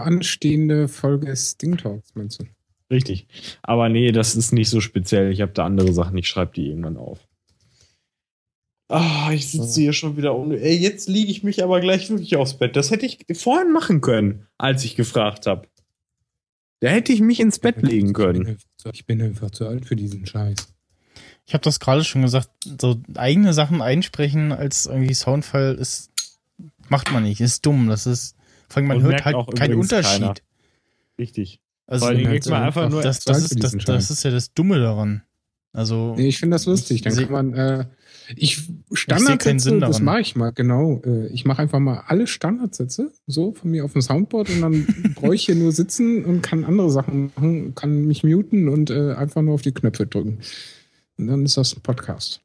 anstehende 0.00 0.88
Folge 0.88 1.34
Sting 1.36 1.76
Talks, 1.76 2.14
meinst 2.14 2.40
du? 2.40 2.44
Richtig. 2.90 3.26
Aber 3.62 3.88
nee, 3.88 4.12
das 4.12 4.36
ist 4.36 4.52
nicht 4.52 4.68
so 4.68 4.80
speziell. 4.80 5.32
Ich 5.32 5.40
habe 5.40 5.52
da 5.52 5.64
andere 5.64 5.92
Sachen. 5.92 6.16
Ich 6.18 6.28
schreibe 6.28 6.52
die 6.54 6.68
irgendwann 6.68 6.98
auf. 6.98 7.26
Ah, 8.88 9.30
ich 9.32 9.50
sitze 9.50 9.80
hier 9.80 9.94
schon 9.94 10.18
wieder 10.18 10.34
um. 10.36 10.52
Ey, 10.52 10.76
jetzt 10.76 11.08
liege 11.08 11.30
ich 11.30 11.42
mich 11.42 11.64
aber 11.64 11.80
gleich 11.80 12.10
wirklich 12.10 12.36
aufs 12.36 12.58
Bett. 12.58 12.76
Das 12.76 12.90
hätte 12.90 13.06
ich 13.06 13.24
vorhin 13.32 13.72
machen 13.72 14.02
können, 14.02 14.46
als 14.58 14.84
ich 14.84 14.96
gefragt 14.96 15.46
habe. 15.46 15.66
Da 16.82 16.88
hätte 16.88 17.12
ich 17.12 17.20
mich 17.20 17.38
ins 17.38 17.58
Bett 17.58 17.80
legen 17.80 18.08
Ich 18.08 18.12
bin, 18.12 18.12
können. 18.12 18.58
ich 18.92 19.06
bin 19.06 19.22
einfach 19.22 19.50
zu 19.50 19.66
alt 19.68 19.86
für 19.86 19.94
diesen 19.94 20.26
Scheiß. 20.26 20.56
Ich 21.46 21.54
habe 21.54 21.62
das 21.62 21.80
gerade 21.80 22.02
schon 22.04 22.22
gesagt, 22.22 22.50
so 22.80 23.00
eigene 23.14 23.52
Sachen 23.52 23.80
einsprechen 23.80 24.52
als 24.52 24.86
irgendwie 24.86 25.14
Soundfile 25.14 25.72
ist 25.72 26.10
macht 26.88 27.12
man 27.12 27.22
nicht, 27.22 27.40
ist 27.40 27.64
dumm. 27.66 27.88
Das 27.88 28.06
ist, 28.06 28.36
vor 28.68 28.78
allem 28.78 28.88
man 28.88 28.96
Und 28.98 29.02
hört 29.04 29.24
halt 29.24 29.34
auch 29.34 29.52
keinen 29.52 29.74
Unterschied. 29.74 30.20
keiner. 30.20 30.34
Richtig. 31.18 31.60
Also 31.86 32.06
Vor 32.06 32.14
Dingen 32.14 32.28
halt 32.28 32.46
man 32.48 32.62
einfach 32.62 32.88
nur. 32.88 33.02
das, 33.02 33.24
das, 33.24 33.38
ist, 33.50 33.62
das, 33.62 33.76
das 33.76 34.10
ist 34.10 34.22
ja 34.24 34.30
das 34.30 34.54
Dumme 34.54 34.78
daran. 34.78 35.22
Also 35.72 36.14
Nee, 36.16 36.28
ich 36.28 36.38
finde 36.38 36.54
das 36.54 36.66
lustig. 36.66 37.02
Dann 37.02 37.14
kann 37.14 37.30
man, 37.30 37.54
äh, 37.54 37.86
ich 38.36 38.68
Standardsätze, 38.92 39.78
das 39.78 40.00
mache 40.00 40.20
ich 40.20 40.36
mal, 40.36 40.52
genau. 40.52 41.00
Äh, 41.04 41.28
ich 41.28 41.44
mache 41.44 41.62
einfach 41.62 41.78
mal 41.78 42.04
alle 42.06 42.26
Standardsätze 42.26 43.12
so 43.26 43.52
von 43.52 43.70
mir 43.70 43.84
auf 43.84 43.92
dem 43.92 44.02
Soundboard 44.02 44.50
und 44.50 44.60
dann 44.60 44.86
brauche 45.14 45.34
ich 45.34 45.46
hier 45.46 45.54
nur 45.54 45.72
sitzen 45.72 46.24
und 46.24 46.42
kann 46.42 46.64
andere 46.64 46.90
Sachen 46.90 47.32
machen, 47.34 47.74
kann 47.74 48.06
mich 48.06 48.24
muten 48.24 48.68
und 48.68 48.90
äh, 48.90 49.14
einfach 49.14 49.42
nur 49.42 49.54
auf 49.54 49.62
die 49.62 49.72
Knöpfe 49.72 50.06
drücken. 50.06 50.38
Und 51.18 51.26
dann 51.26 51.44
ist 51.44 51.56
das 51.56 51.76
ein 51.76 51.82
Podcast. 51.82 52.40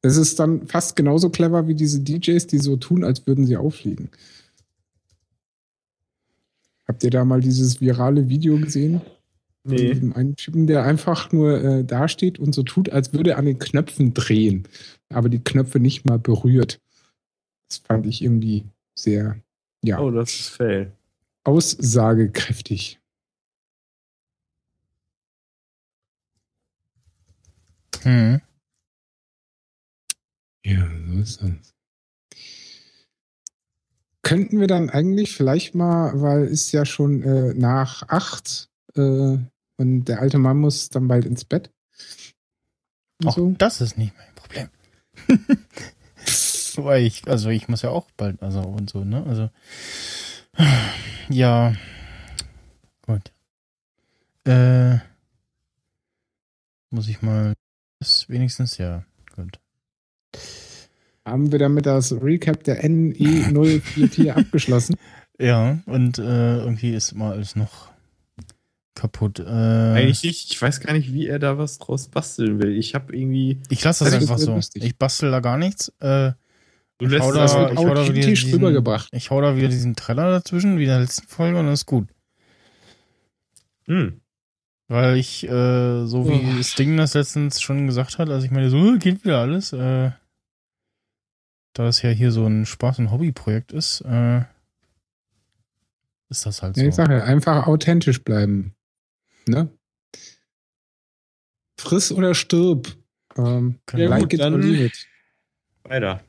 Das 0.00 0.16
ist 0.16 0.38
dann 0.38 0.66
fast 0.66 0.96
genauso 0.96 1.30
clever 1.30 1.66
wie 1.66 1.74
diese 1.74 2.00
DJs, 2.00 2.46
die 2.46 2.58
so 2.58 2.76
tun, 2.76 3.04
als 3.04 3.26
würden 3.26 3.46
sie 3.46 3.56
auffliegen. 3.56 4.10
Habt 6.86 7.04
ihr 7.04 7.10
da 7.10 7.24
mal 7.24 7.40
dieses 7.40 7.80
virale 7.80 8.28
Video 8.28 8.58
gesehen? 8.58 9.00
Von 9.68 9.76
Nee. 9.76 9.92
diesem 9.92 10.12
einen 10.14 10.34
Typen, 10.34 10.66
der 10.66 10.84
einfach 10.84 11.30
nur 11.30 11.62
äh, 11.62 11.84
dasteht 11.84 12.38
und 12.38 12.54
so 12.54 12.62
tut, 12.62 12.88
als 12.88 13.12
würde 13.12 13.32
er 13.32 13.38
an 13.38 13.44
den 13.44 13.58
Knöpfen 13.58 14.14
drehen, 14.14 14.66
aber 15.10 15.28
die 15.28 15.44
Knöpfe 15.44 15.78
nicht 15.78 16.06
mal 16.06 16.18
berührt. 16.18 16.80
Das 17.68 17.78
fand 17.78 18.06
ich 18.06 18.22
irgendwie 18.22 18.64
sehr, 18.94 19.38
ja, 19.84 20.00
Oh, 20.00 20.10
das 20.10 20.30
ist 20.40 20.48
fail. 20.48 20.92
aussagekräftig. 21.44 22.98
hm. 28.02 28.40
Ja, 30.64 30.88
so 31.06 31.18
ist 31.20 31.42
das. 31.42 31.74
Könnten 34.22 34.60
wir 34.60 34.66
dann 34.66 34.90
eigentlich 34.90 35.34
vielleicht 35.36 35.74
mal, 35.74 36.20
weil 36.20 36.44
ist 36.46 36.72
ja 36.72 36.84
schon 36.84 37.22
äh, 37.22 37.54
nach 37.54 38.08
acht 38.08 38.68
äh, 38.94 39.38
und 39.78 40.04
der 40.04 40.20
alte 40.20 40.38
Mann 40.38 40.58
muss 40.58 40.90
dann 40.90 41.08
bald 41.08 41.24
ins 41.24 41.44
Bett. 41.44 41.70
Und 43.20 43.28
auch 43.28 43.36
so. 43.36 43.54
das 43.56 43.80
ist 43.80 43.96
nicht 43.96 44.12
mein 44.16 44.34
Problem. 44.34 44.68
Weil 46.76 47.04
ich, 47.04 47.26
also 47.26 47.48
ich 47.48 47.68
muss 47.68 47.82
ja 47.82 47.90
auch 47.90 48.08
bald, 48.16 48.42
also 48.42 48.60
und 48.60 48.90
so, 48.90 49.04
ne? 49.04 49.24
Also 49.26 49.50
ja, 51.28 51.74
gut. 53.06 53.32
Äh, 54.44 54.98
muss 56.90 57.08
ich 57.08 57.22
mal, 57.22 57.54
das 58.00 58.28
wenigstens 58.28 58.78
ja, 58.78 59.04
gut. 59.34 59.58
Haben 61.24 61.52
wir 61.52 61.58
damit 61.58 61.86
das 61.86 62.12
Recap 62.12 62.64
der 62.64 62.82
E 62.82 62.88
NE044 62.88 64.30
abgeschlossen? 64.36 64.96
Ja, 65.38 65.78
und 65.86 66.18
äh, 66.18 66.58
irgendwie 66.58 66.94
ist 66.94 67.12
immer 67.12 67.32
alles 67.32 67.54
noch 67.54 67.92
kaputt. 68.98 69.38
Äh, 69.40 69.44
Eigentlich 69.44 70.22
nicht. 70.24 70.52
Ich 70.52 70.60
weiß 70.60 70.80
gar 70.80 70.92
nicht, 70.92 71.12
wie 71.12 71.26
er 71.26 71.38
da 71.38 71.56
was 71.56 71.78
draus 71.78 72.08
basteln 72.08 72.60
will. 72.60 72.76
Ich 72.76 72.94
habe 72.94 73.16
irgendwie. 73.16 73.60
ich 73.70 73.82
lasse 73.84 74.04
das 74.04 74.12
Das 74.12 74.22
einfach 74.22 74.38
so. 74.38 74.54
lustig. 74.54 74.84
Ich 74.84 74.96
bastel 74.98 75.30
da 75.30 75.40
gar 75.40 75.56
nichts. 75.58 75.88
Äh, 76.00 76.32
Du 77.00 77.04
Ich 77.06 77.12
lässt 77.12 77.22
hau 77.22 77.32
das 77.32 77.52
da- 77.52 77.70
ich 77.70 77.78
hau 77.78 77.94
da 77.94 78.08
wieder 78.12 78.26
diesen- 78.26 78.52
rübergebracht. 78.54 79.08
ich 79.12 79.30
hau 79.30 79.40
da 79.40 79.54
wieder 79.56 79.68
diesen 79.68 79.94
Treller 79.94 80.30
dazwischen, 80.32 80.78
wie 80.78 80.82
in 80.82 80.88
der 80.88 80.98
letzten 80.98 81.28
Folge, 81.28 81.60
und 81.60 81.66
das 81.66 81.80
ist 81.82 81.86
gut. 81.86 82.08
Hm. 83.86 84.20
Weil 84.88 85.16
ich, 85.16 85.44
äh, 85.48 86.06
so 86.06 86.28
wie 86.28 86.58
Oh. 86.58 86.62
Sting 86.64 86.96
das 86.96 87.14
letztens 87.14 87.60
schon 87.60 87.86
gesagt 87.86 88.18
hat, 88.18 88.28
als 88.30 88.42
ich 88.42 88.50
meine, 88.50 88.68
so, 88.68 88.94
äh, 88.94 88.98
geht 88.98 89.24
wieder 89.24 89.38
alles, 89.38 89.72
äh, 89.72 90.10
da 91.74 91.86
es 91.86 92.02
ja 92.02 92.10
hier 92.10 92.32
so 92.32 92.44
ein 92.46 92.64
Spaß- 92.66 92.98
und 92.98 93.12
Hobbyprojekt 93.12 93.70
ist, 93.70 94.00
äh, 94.00 94.40
ist 96.30 96.46
das 96.46 96.62
halt 96.62 96.74
so. 96.76 96.82
Ich 96.82 96.96
sage, 96.96 97.22
einfach 97.22 97.68
authentisch 97.68 98.24
bleiben. 98.24 98.74
Ne? 99.48 99.70
Friss 101.78 102.12
oder 102.12 102.34
stirb. 102.34 102.96
Ähm. 103.36 103.78
Ja, 103.94 104.08
like 104.08 104.22
gut, 104.22 104.32
it 104.34 104.40
dann- 104.40 104.62
it. 104.74 105.06
Weiter. 105.84 106.22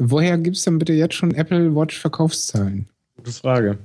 Woher 0.00 0.38
gibt 0.38 0.56
es 0.56 0.62
denn 0.62 0.78
bitte 0.78 0.92
jetzt 0.92 1.14
schon 1.14 1.34
Apple 1.34 1.74
Watch 1.74 1.98
Verkaufszahlen? 1.98 2.88
Gute 3.16 3.32
Frage. 3.32 3.78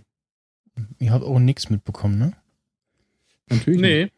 Ihr 1.00 1.12
habt 1.12 1.26
auch 1.26 1.40
nichts 1.40 1.72
mitbekommen, 1.72 2.20
ne? 2.20 2.34
Natürlich. 3.50 3.82
nicht. 3.82 3.90
Nee. 3.90 4.12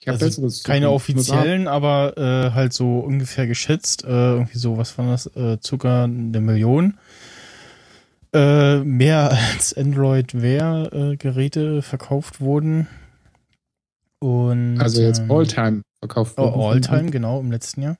Ich 0.00 0.08
habe 0.08 0.14
Also 0.14 0.26
besseres. 0.26 0.64
Keine 0.64 0.90
offiziellen, 0.90 1.68
aber 1.68 2.16
äh, 2.16 2.52
halt 2.54 2.72
so 2.72 3.00
ungefähr 3.00 3.46
geschätzt. 3.46 4.04
Äh, 4.04 4.08
irgendwie 4.08 4.56
so, 4.56 4.78
was 4.78 4.96
war 4.96 5.06
das? 5.10 5.26
Äh, 5.36 5.60
Zucker 5.60 6.08
der 6.08 6.40
Million. 6.40 6.98
Äh, 8.32 8.78
mehr 8.84 9.30
als 9.52 9.74
Android 9.76 10.40
Wear 10.40 10.92
äh, 10.92 11.16
Geräte 11.16 11.82
verkauft 11.82 12.40
wurden. 12.40 12.86
Und, 14.20 14.78
Also 14.80 15.02
jetzt 15.02 15.20
ähm, 15.20 15.30
Alltime 15.32 15.82
verkauft. 16.00 16.34
Oh, 16.36 16.52
worden. 16.54 16.84
Alltime, 16.84 17.10
genau, 17.10 17.40
im 17.40 17.50
letzten 17.50 17.82
Jahr. 17.82 17.96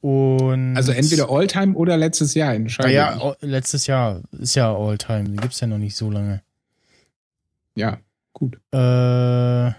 Und 0.00 0.76
Also 0.76 0.92
entweder 0.92 1.30
Alltime 1.30 1.74
oder 1.74 1.96
letztes 1.96 2.34
Jahr 2.34 2.54
entscheide 2.54 2.88
naja, 2.88 3.14
ich. 3.16 3.22
all- 3.22 3.36
letztes 3.40 3.86
Jahr 3.86 4.20
ist 4.32 4.54
ja 4.54 4.74
Alltime, 4.74 5.24
die 5.30 5.36
gibt's 5.36 5.60
ja 5.60 5.66
noch 5.66 5.78
nicht 5.78 5.96
so 5.96 6.10
lange. 6.10 6.42
Ja, 7.74 7.98
gut. 8.32 8.56
Äh, 8.72 9.72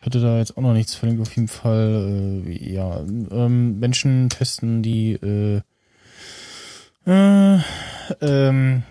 ich 0.00 0.06
hatte 0.06 0.20
da 0.20 0.38
jetzt 0.38 0.56
auch 0.56 0.62
noch 0.62 0.72
nichts 0.72 0.94
verlinkt, 0.94 1.20
auf 1.20 1.36
jeden 1.36 1.48
Fall. 1.48 2.42
Äh, 2.46 2.72
ja, 2.72 3.00
ähm, 3.00 3.78
Menschen 3.78 4.30
testen 4.30 4.82
die 4.82 5.12
äh, 5.12 5.60
äh, 7.06 7.58
ähm, 8.22 8.82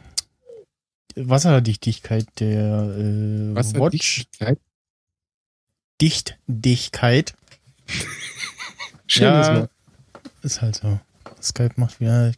Wasserdichtigkeit 1.16 2.28
der 2.40 2.84
äh, 2.96 3.56
Was 3.56 3.74
hat 3.74 3.82
Watch. 3.82 3.92
Dichtigkeit? 3.92 4.60
Dichtdigkeit. 6.00 7.34
Schönes 9.08 9.48
Ja. 9.48 9.60
Wort. 9.62 9.72
Ist 10.44 10.62
halt 10.62 10.76
so. 10.76 11.00
Skype 11.42 11.74
macht 11.78 12.00
wieder 12.00 12.32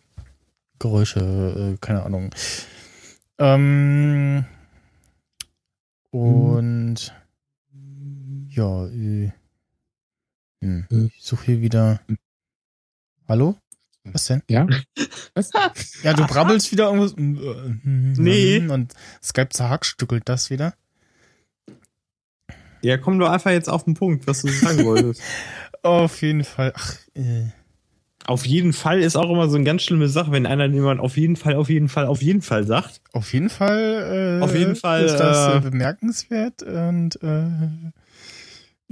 Geräusche, 0.80 1.20
äh, 1.20 1.78
keine 1.82 2.04
Ahnung. 2.04 2.34
Ähm, 3.38 4.46
und 6.12 7.14
ja, 8.52 8.86
äh, 8.88 9.32
hm, 10.64 10.86
Äh. 10.92 11.06
ich 11.16 11.24
suche 11.24 11.46
hier 11.46 11.62
wieder. 11.62 12.02
Hallo? 13.28 13.56
Was 14.04 14.26
denn? 14.26 14.42
Ja? 14.50 14.68
Was? 15.36 15.52
Ja, 16.04 16.14
du 16.14 16.26
brabbelst 16.26 16.72
wieder 16.72 16.86
irgendwas. 16.86 17.16
hm, 17.16 18.14
Nee. 18.14 18.68
Und 18.68 18.94
Skype 19.24 19.50
zerhackstückelt 19.50 20.28
das 20.28 20.50
wieder. 20.50 20.74
Ja, 22.82 22.98
komm 22.98 23.20
doch 23.20 23.30
einfach 23.30 23.52
jetzt 23.52 23.70
auf 23.70 23.84
den 23.86 23.94
Punkt, 23.94 24.26
was 24.26 24.42
du 24.42 24.48
sagen 24.48 24.84
wolltest. 24.86 25.22
Auf 25.84 26.22
jeden 26.22 26.44
Fall. 26.44 26.74
Ach, 26.76 26.96
äh. 27.14 27.46
Auf 28.26 28.46
jeden 28.46 28.74
Fall 28.74 29.02
ist 29.02 29.16
auch 29.16 29.30
immer 29.32 29.50
so 29.50 29.56
eine 29.56 29.66
ganz 29.66 29.82
schlimme 29.84 30.08
Sache, 30.08 30.32
wenn 30.32 30.46
einer 30.46 30.66
jemand 30.68 31.00
auf 31.00 31.18
jeden 31.18 31.36
Fall, 31.36 31.56
auf 31.56 31.70
jeden 31.70 31.90
Fall, 31.90 32.06
auf 32.06 32.22
jeden 32.22 32.42
Fall 32.44 32.66
sagt. 32.66 33.02
Auf 33.14 33.34
jeden 33.34 33.50
Fall, 33.50 34.40
äh, 34.40 34.44
Auf 34.44 34.56
jeden 34.56 34.76
Fall, 34.76 35.06
ist 35.06 35.18
das 35.18 35.54
äh, 35.54 35.58
äh, 35.58 35.60
bemerkenswert 35.62 36.62
und 36.64 37.22
äh, 37.24 37.92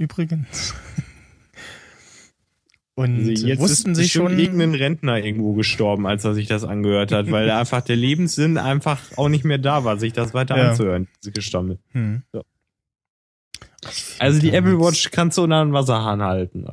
übrigens. 0.00 0.74
Und 2.96 3.18
Also 3.28 3.46
Jetzt 3.46 3.60
wussten 3.60 3.92
ist 3.92 3.98
Sie 3.98 4.08
schon, 4.08 4.38
irgendein 4.38 4.74
Rentner 4.74 5.24
irgendwo 5.24 5.54
gestorben, 5.54 6.06
als 6.06 6.24
er 6.24 6.34
sich 6.34 6.48
das 6.48 6.64
angehört 6.64 7.12
hat, 7.12 7.30
weil 7.30 7.50
einfach 7.50 7.80
der 7.80 7.96
Lebenssinn 7.96 8.58
einfach 8.58 9.00
auch 9.16 9.28
nicht 9.28 9.44
mehr 9.44 9.58
da 9.58 9.84
war, 9.84 9.96
sich 9.98 10.12
das 10.12 10.34
weiter 10.34 10.56
Ja. 10.58 10.70
anzuhören, 10.70 11.08
diese 11.22 11.32
Gestammel. 11.32 11.78
hm. 11.92 12.22
Find 12.32 14.20
Also 14.20 14.40
die 14.40 14.52
Apple. 14.52 14.78
Watch 14.78 15.10
kannst 15.10 15.38
du 15.38 15.44
unter 15.44 15.64
den 15.64 15.72
Wasserhahn 15.72 16.20
halten. 16.20 16.66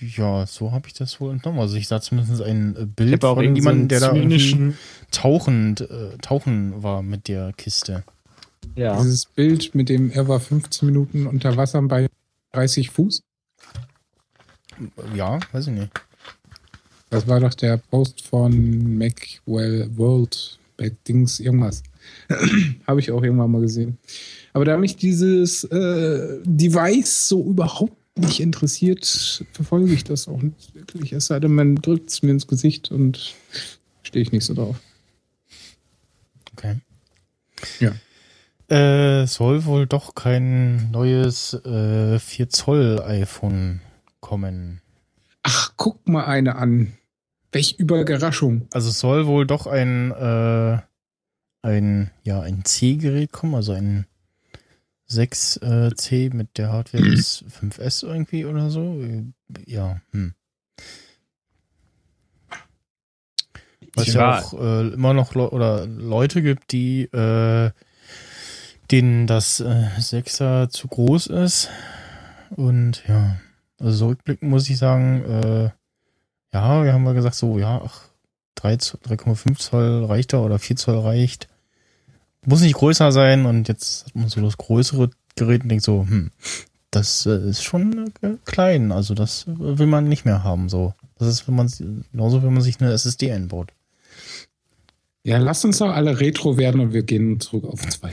Ja, 0.00 0.44
so 0.46 0.72
habe 0.72 0.88
ich 0.88 0.94
das 0.94 1.20
wohl 1.20 1.32
entnommen. 1.32 1.60
Also 1.60 1.76
ich 1.76 1.88
sah 1.88 2.00
zumindest 2.02 2.42
ein 2.42 2.76
äh, 2.76 2.82
Ich 2.82 2.88
Bild 2.94 3.20
von 3.22 3.36
so 3.36 3.42
jemandem, 3.42 3.88
der 3.88 4.00
da 4.00 4.14
irgendwie 4.14 4.74
tauchend, 5.10 5.80
äh, 5.82 6.18
tauchen 6.20 6.82
war 6.82 7.02
mit 7.02 7.28
der 7.28 7.52
Kiste. 7.54 8.04
ja. 8.74 8.98
Dieses 9.00 9.24
Bild 9.26 9.74
mit 9.74 9.88
dem, 9.88 10.10
er 10.10 10.28
war 10.28 10.40
15 10.40 10.84
Minuten 10.86 11.26
unter 11.26 11.56
Wasser 11.56 11.80
bei 11.82 12.08
30 12.56 12.90
Fuß. 12.90 13.22
Ja, 15.14 15.38
weiß 15.52 15.66
ich 15.68 15.74
nicht. 15.74 15.90
Das 17.10 17.28
war 17.28 17.40
doch 17.40 17.54
der 17.54 17.76
Post 17.76 18.26
von 18.26 18.96
Macwell 18.98 19.90
World, 19.96 20.58
Back 20.76 21.04
Dings, 21.04 21.38
irgendwas. 21.38 21.82
Habe 22.86 23.00
ich 23.00 23.10
auch 23.10 23.22
irgendwann 23.22 23.50
mal 23.50 23.60
gesehen. 23.60 23.98
Aber 24.52 24.64
da 24.64 24.76
mich 24.76 24.96
dieses 24.96 25.64
äh, 25.64 26.40
Device 26.44 27.28
so 27.28 27.44
überhaupt 27.44 27.96
nicht 28.18 28.40
interessiert, 28.40 29.44
verfolge 29.52 29.92
ich 29.92 30.04
das 30.04 30.26
auch 30.26 30.40
nicht 30.40 30.74
wirklich. 30.74 31.12
Es 31.12 31.26
sei 31.26 31.38
denn, 31.38 31.54
man 31.54 31.76
drückt 31.76 32.10
es 32.10 32.22
mir 32.22 32.30
ins 32.30 32.46
Gesicht 32.46 32.90
und 32.90 33.34
stehe 34.02 34.22
ich 34.22 34.32
nicht 34.32 34.46
so 34.46 34.54
drauf. 34.54 34.80
Okay. 36.52 36.76
Ja. 37.80 37.94
Äh, 38.68 39.26
soll 39.26 39.64
wohl 39.64 39.86
doch 39.86 40.14
kein 40.14 40.90
neues 40.90 41.54
äh, 41.54 42.18
4 42.18 42.48
Zoll 42.48 43.00
iPhone 43.02 43.80
kommen. 44.20 44.80
Ach, 45.42 45.72
guck 45.76 46.08
mal 46.08 46.24
eine 46.24 46.56
an. 46.56 46.92
Welch 47.52 47.76
Überraschung. 47.78 48.66
Also 48.72 48.90
es 48.90 48.98
soll 48.98 49.26
wohl 49.26 49.46
doch 49.46 49.66
ein 49.66 50.10
äh, 50.10 50.78
ein 51.62 52.10
ja 52.22 52.40
ein 52.40 52.64
C-Gerät 52.64 53.32
kommen, 53.32 53.54
also 53.54 53.72
ein 53.72 54.06
6C 55.08 56.34
mit 56.34 56.58
der 56.58 56.72
Hardware 56.72 57.04
des 57.10 57.44
5S 57.44 58.04
irgendwie 58.04 58.44
oder 58.44 58.70
so. 58.70 59.00
Äh, 59.00 59.24
Ja, 59.64 60.00
hm. 60.10 60.34
Weil 63.94 64.08
es 64.08 64.14
ja 64.14 64.40
auch 64.40 64.52
äh, 64.54 64.88
immer 64.88 65.14
noch 65.14 65.34
Le 65.34 65.50
oder 65.50 65.86
Leute 65.86 66.42
gibt, 66.42 66.72
die 66.72 67.04
äh, 67.04 67.70
denen 68.90 69.26
das 69.26 69.60
äh, 69.60 69.88
Sechser 69.98 70.68
zu 70.70 70.88
groß 70.88 71.28
ist. 71.28 71.70
Und 72.50 73.02
ja, 73.08 73.36
also 73.78 73.92
so 73.96 74.06
rückblickend 74.08 74.50
muss 74.50 74.68
ich 74.68 74.78
sagen, 74.78 75.24
äh, 75.24 75.70
ja, 76.52 76.84
wir 76.84 76.92
haben 76.92 77.02
mal 77.04 77.14
gesagt, 77.14 77.34
so, 77.34 77.58
ja, 77.58 77.82
ach, 77.84 78.02
3 78.54 78.76
Zoll- 78.76 79.00
3,5 79.06 79.58
Zoll 79.58 80.04
reicht 80.04 80.32
da 80.32 80.38
oder 80.38 80.58
4 80.58 80.76
Zoll 80.76 80.98
reicht. 81.00 81.48
Muss 82.44 82.60
nicht 82.62 82.76
größer 82.76 83.12
sein 83.12 83.44
und 83.44 83.68
jetzt 83.68 84.06
hat 84.06 84.14
man 84.14 84.28
so 84.28 84.40
das 84.40 84.56
größere 84.56 85.10
Gerät 85.34 85.62
und 85.62 85.68
denkt 85.68 85.84
so, 85.84 86.06
hm, 86.08 86.30
das 86.90 87.26
äh, 87.26 87.48
ist 87.50 87.64
schon 87.64 88.12
äh, 88.22 88.36
klein, 88.44 88.92
also 88.92 89.14
das 89.14 89.44
will 89.46 89.86
man 89.86 90.08
nicht 90.08 90.24
mehr 90.24 90.44
haben, 90.44 90.68
so. 90.68 90.94
Das 91.18 91.28
ist, 91.28 91.48
wenn 91.48 91.56
man, 91.56 91.70
genauso, 92.12 92.42
wenn 92.42 92.52
man 92.52 92.62
sich 92.62 92.80
eine 92.80 92.92
SSD 92.92 93.32
einbaut. 93.32 93.72
Ja, 95.24 95.38
lass 95.38 95.64
uns 95.64 95.78
doch 95.78 95.90
alle 95.90 96.20
Retro 96.20 96.56
werden 96.56 96.80
und 96.80 96.92
wir 96.92 97.02
gehen 97.02 97.40
zurück 97.40 97.64
auf 97.64 97.80
zwei. 97.88 98.12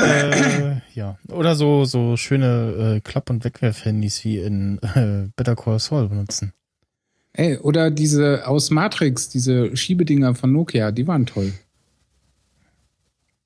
Äh, 0.00 0.76
ja. 0.94 1.18
Oder 1.28 1.54
so, 1.54 1.84
so 1.84 2.16
schöne 2.16 2.96
äh, 2.96 3.00
Klapp- 3.00 3.30
und 3.30 3.44
Wegwerf-Handys 3.44 4.24
wie 4.24 4.38
in 4.38 4.78
äh, 4.82 5.28
Better 5.36 5.56
Call 5.56 5.78
Saul 5.78 6.08
benutzen. 6.08 6.52
Ey, 7.32 7.58
oder 7.58 7.90
diese 7.90 8.46
aus 8.46 8.70
Matrix, 8.70 9.28
diese 9.28 9.76
Schiebedinger 9.76 10.34
von 10.34 10.52
Nokia, 10.52 10.92
die 10.92 11.06
waren 11.06 11.26
toll. 11.26 11.52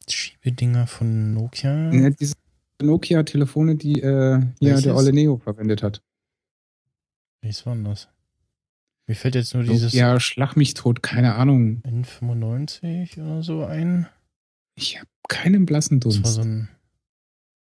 Schiebedinger 0.08 0.86
von 0.86 1.32
Nokia. 1.32 1.92
Ja, 1.92 2.10
diese 2.10 2.34
Nokia-Telefone, 2.82 3.76
die 3.76 4.00
äh, 4.00 4.42
Welches? 4.60 4.82
der 4.82 4.94
Olle 4.94 5.12
Neo 5.12 5.38
verwendet 5.38 5.82
hat. 5.82 6.02
Welches 7.40 7.64
war 7.66 7.74
denn 7.74 7.84
das? 7.84 8.08
Mir 9.06 9.14
fällt 9.14 9.34
jetzt 9.34 9.54
nur 9.54 9.62
dieses 9.62 9.94
Ja, 9.94 10.20
schlag 10.20 10.54
mich 10.54 10.74
tot, 10.74 11.02
keine 11.02 11.34
Ahnung. 11.34 11.82
N95 11.86 13.18
oder 13.18 13.42
so 13.42 13.64
ein. 13.64 14.06
Ich 14.78 14.96
habe 14.98 15.08
keinen 15.28 15.66
blassen 15.66 16.00
Das 16.00 16.16
war 16.16 16.22
Dunst. 16.22 16.34
so 16.36 16.40
ein. 16.42 16.68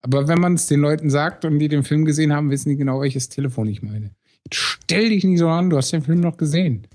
Aber 0.01 0.27
wenn 0.27 0.39
man 0.39 0.53
es 0.53 0.67
den 0.67 0.79
Leuten 0.79 1.09
sagt 1.09 1.43
und 1.45 1.57
die 1.59 1.67
den 1.69 1.83
Film 1.83 2.05
gesehen 2.05 2.31
haben, 2.33 2.49
wissen 2.51 2.69
die 2.69 2.75
genau, 2.77 3.01
welches 3.01 3.29
Telefon 3.29 3.67
ich 3.67 3.81
meine. 3.81 4.11
Jetzt 4.45 4.55
stell 4.61 5.09
dich 5.09 5.23
nicht 5.23 5.39
so 5.39 5.49
an, 5.49 5.69
du 5.69 5.77
hast 5.77 5.91
den 5.91 6.03
Film 6.03 6.19
noch 6.19 6.37
gesehen. 6.37 6.87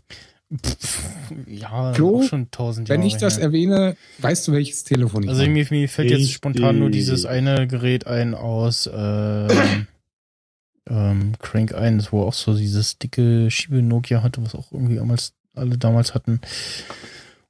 Pff, 0.54 0.98
ja, 1.46 1.94
Flo, 1.94 2.18
auch 2.20 2.22
schon 2.24 2.50
tausend 2.50 2.88
Wenn 2.90 3.00
Jahre 3.00 3.08
ich 3.08 3.16
das 3.16 3.36
her. 3.36 3.44
erwähne, 3.44 3.96
weißt 4.18 4.48
du, 4.48 4.52
welches 4.52 4.84
Telefon 4.84 5.22
ich 5.24 5.28
Also 5.30 5.42
meine. 5.42 5.54
mir, 5.54 5.66
mir 5.70 5.88
fällt 5.88 6.10
jetzt 6.10 6.18
Richtig. 6.20 6.34
spontan 6.34 6.78
nur 6.78 6.90
dieses 6.90 7.24
eine 7.26 7.66
Gerät 7.66 8.06
ein 8.06 8.34
aus 8.34 8.88
ähm, 8.92 9.86
ähm, 10.88 11.32
Crank 11.38 11.74
1, 11.74 12.12
wo 12.12 12.22
auch 12.22 12.34
so 12.34 12.54
dieses 12.54 12.98
dicke 12.98 13.50
Schiebe-Nokia 13.50 14.22
hatte, 14.22 14.42
was 14.44 14.54
auch 14.54 14.72
irgendwie 14.72 14.96
damals, 14.96 15.32
alle 15.54 15.78
damals 15.78 16.14
hatten. 16.14 16.40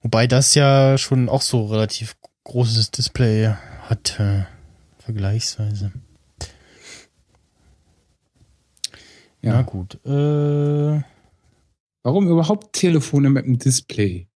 Wobei 0.00 0.26
das 0.26 0.54
ja 0.54 0.96
schon 0.98 1.28
auch 1.28 1.42
so 1.42 1.66
relativ 1.66 2.16
großes 2.44 2.90
Display 2.90 3.48
hatte, 3.82 4.46
vergleichsweise. 4.98 5.92
Ja. 9.40 9.54
Na 9.54 9.62
gut. 9.62 9.94
Äh, 10.06 11.02
Warum 12.04 12.28
überhaupt 12.28 12.72
Telefone 12.74 13.30
mit 13.30 13.44
einem 13.44 13.58
Display? 13.58 14.28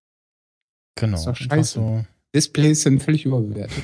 genau. 0.98 1.16
Ist 1.18 1.26
doch 1.26 1.36
scheiße. 1.36 1.74
So, 1.74 2.04
Displays 2.34 2.82
sind 2.82 3.02
völlig 3.02 3.24
überbewertet. 3.24 3.82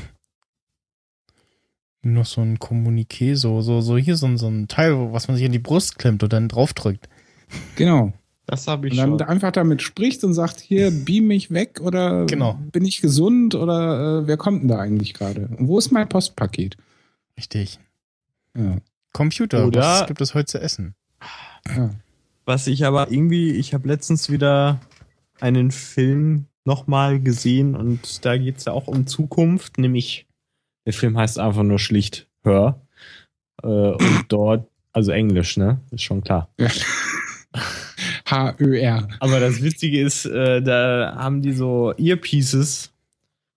nur 2.05 2.15
noch 2.15 2.27
so 2.27 2.41
ein 2.41 2.59
Kommuniqué, 2.59 3.37
so, 3.37 3.61
so, 3.61 3.81
so 3.81 3.97
hier 3.97 4.17
so, 4.17 4.27
ein- 4.27 4.39
so 4.39 4.49
ein 4.49 4.67
Teil, 4.67 5.13
was 5.13 5.29
man 5.29 5.37
sich 5.37 5.47
an 5.47 5.53
die 5.53 5.59
Brust 5.61 5.99
klemmt 5.99 6.23
und 6.25 6.33
dann 6.33 6.49
draufdrückt. 6.49 7.09
Genau. 7.77 8.13
Das 8.47 8.67
habe 8.67 8.89
ich 8.89 8.93
Und 8.95 8.99
dann 8.99 9.19
schon. 9.19 9.29
einfach 9.29 9.53
damit 9.53 9.83
spricht 9.83 10.25
und 10.25 10.35
sagt, 10.35 10.61
hier, 10.61 10.91
beam 10.91 11.29
mich 11.29 11.51
weg 11.53 11.81
oder 11.81 12.27
Genau. 12.27 12.59
bin 12.73 12.85
ich 12.85 13.01
gesund 13.01 13.55
oder 13.55 14.23
äh, 14.23 14.27
wer 14.27 14.37
kommt 14.37 14.63
denn 14.63 14.69
da 14.69 14.79
eigentlich 14.79 15.15
gerade? 15.15 15.49
Und 15.57 15.69
wo 15.69 15.79
ist 15.79 15.93
mein 15.93 16.09
Postpaket? 16.09 16.77
Richtig. 17.37 17.79
Ja. 18.57 18.79
Computer, 19.13 19.67
Oder- 19.67 19.81
was 19.81 20.07
gibt 20.07 20.21
es 20.21 20.35
heute 20.35 20.47
zu 20.47 20.61
essen? 20.61 20.95
ja. 21.75 21.91
Was 22.45 22.67
ich 22.67 22.85
aber 22.85 23.13
irgendwie, 23.13 23.53
ich 23.53 23.73
habe 23.75 23.87
letztens 23.87 24.29
wieder 24.29 24.81
einen 25.41 25.71
Film 25.71 26.47
nochmal 26.65 27.21
gesehen 27.21 27.77
und 27.77 28.25
da 28.25 28.37
geht's 28.37 28.65
ja 28.65 28.73
auch 28.73 28.89
um 28.89 29.07
Zukunft, 29.07 29.79
nämlich 29.79 30.27
der 30.85 30.93
Film 30.93 31.17
heißt 31.17 31.39
einfach 31.39 31.63
nur 31.63 31.79
schlicht 31.79 32.27
Hör. 32.43 32.81
Äh, 33.63 33.67
und 33.69 34.25
dort, 34.29 34.69
also 34.93 35.13
Englisch, 35.13 35.57
ne? 35.57 35.81
Ist 35.93 36.03
schon 36.03 36.23
klar. 36.25 36.49
H-Ö-R. 38.33 39.09
Aber 39.21 39.41
das 39.41 39.63
Witzige 39.63 40.01
ist, 40.01 40.25
äh, 40.25 40.63
da 40.63 41.15
haben 41.17 41.43
die 41.43 41.53
so 41.53 41.93
Earpieces 41.99 42.93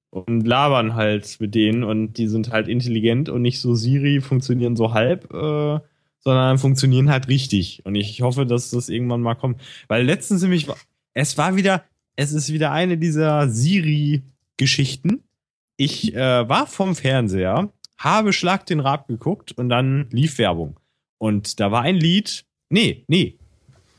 und 0.10 0.46
labern 0.46 0.96
halt 0.96 1.38
mit 1.40 1.56
denen 1.56 1.84
und 1.84 2.14
die 2.14 2.28
sind 2.28 2.52
halt 2.52 2.68
intelligent 2.68 3.30
und 3.30 3.42
nicht 3.42 3.60
so 3.60 3.76
Siri, 3.76 4.22
funktionieren 4.22 4.76
so 4.76 4.94
halb, 4.94 5.34
äh, 5.34 5.80
sondern 6.20 6.58
funktionieren 6.58 7.10
halt 7.10 7.28
richtig. 7.28 7.82
Und 7.86 7.96
ich 7.96 8.22
hoffe, 8.22 8.46
dass 8.46 8.72
das 8.72 8.90
irgendwann 8.90 9.22
mal 9.22 9.36
kommt. 9.36 9.62
Weil 9.88 10.06
letztens 10.06 10.42
nämlich, 10.42 10.68
es 11.14 11.38
war 11.38 11.56
wieder, 11.56 11.84
es 12.16 12.34
ist 12.34 12.52
wieder 12.52 12.72
eine 12.72 12.98
dieser 12.98 13.50
Siri-Geschichten. 13.50 15.24
Ich 15.78 16.16
äh, 16.16 16.50
war 16.50 16.68
vom 16.68 16.96
Fernseher, 16.96 17.70
habe 17.98 18.34
Schlag 18.34 18.66
den 18.66 18.80
Rab 18.80 19.08
geguckt 19.08 19.52
und 19.52 19.70
dann 19.70 20.08
lief 20.12 20.38
Werbung. 20.38 20.80
Und 21.18 21.60
da 21.60 21.72
war 21.72 21.82
ein 21.82 21.96
Lied, 21.96 22.46
nee, 22.70 23.04
nee, 23.08 23.38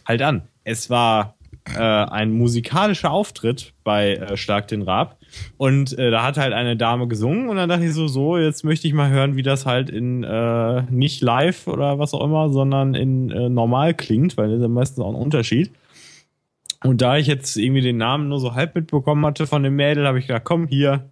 halt 0.06 0.22
an. 0.22 0.48
Es 0.68 0.90
war 0.90 1.36
äh, 1.76 1.78
ein 1.78 2.32
musikalischer 2.32 3.12
Auftritt 3.12 3.72
bei 3.84 4.14
äh, 4.14 4.36
Schlag 4.36 4.66
den 4.66 4.82
Rab. 4.82 5.16
Und 5.56 5.96
äh, 5.96 6.10
da 6.10 6.24
hat 6.24 6.38
halt 6.38 6.52
eine 6.52 6.76
Dame 6.76 7.06
gesungen 7.06 7.48
und 7.48 7.56
dann 7.56 7.68
dachte 7.68 7.84
ich 7.84 7.94
so, 7.94 8.08
so, 8.08 8.36
jetzt 8.36 8.64
möchte 8.64 8.88
ich 8.88 8.92
mal 8.92 9.08
hören, 9.08 9.36
wie 9.36 9.44
das 9.44 9.64
halt 9.64 9.90
in 9.90 10.24
äh, 10.24 10.82
nicht 10.90 11.22
live 11.22 11.68
oder 11.68 12.00
was 12.00 12.14
auch 12.14 12.24
immer, 12.24 12.48
sondern 12.48 12.94
in 12.94 13.30
äh, 13.30 13.48
normal 13.48 13.94
klingt, 13.94 14.36
weil 14.36 14.48
das 14.48 14.56
ist 14.56 14.62
ja 14.62 14.68
meistens 14.68 15.04
auch 15.04 15.10
ein 15.10 15.14
Unterschied. 15.14 15.70
Und 16.82 17.00
da 17.00 17.16
ich 17.16 17.28
jetzt 17.28 17.56
irgendwie 17.56 17.82
den 17.82 17.96
Namen 17.96 18.28
nur 18.28 18.40
so 18.40 18.54
halb 18.54 18.74
mitbekommen 18.74 19.24
hatte 19.24 19.46
von 19.46 19.62
dem 19.62 19.76
Mädel, 19.76 20.04
habe 20.04 20.18
ich 20.18 20.26
gedacht, 20.26 20.44
komm 20.44 20.66
hier, 20.66 21.10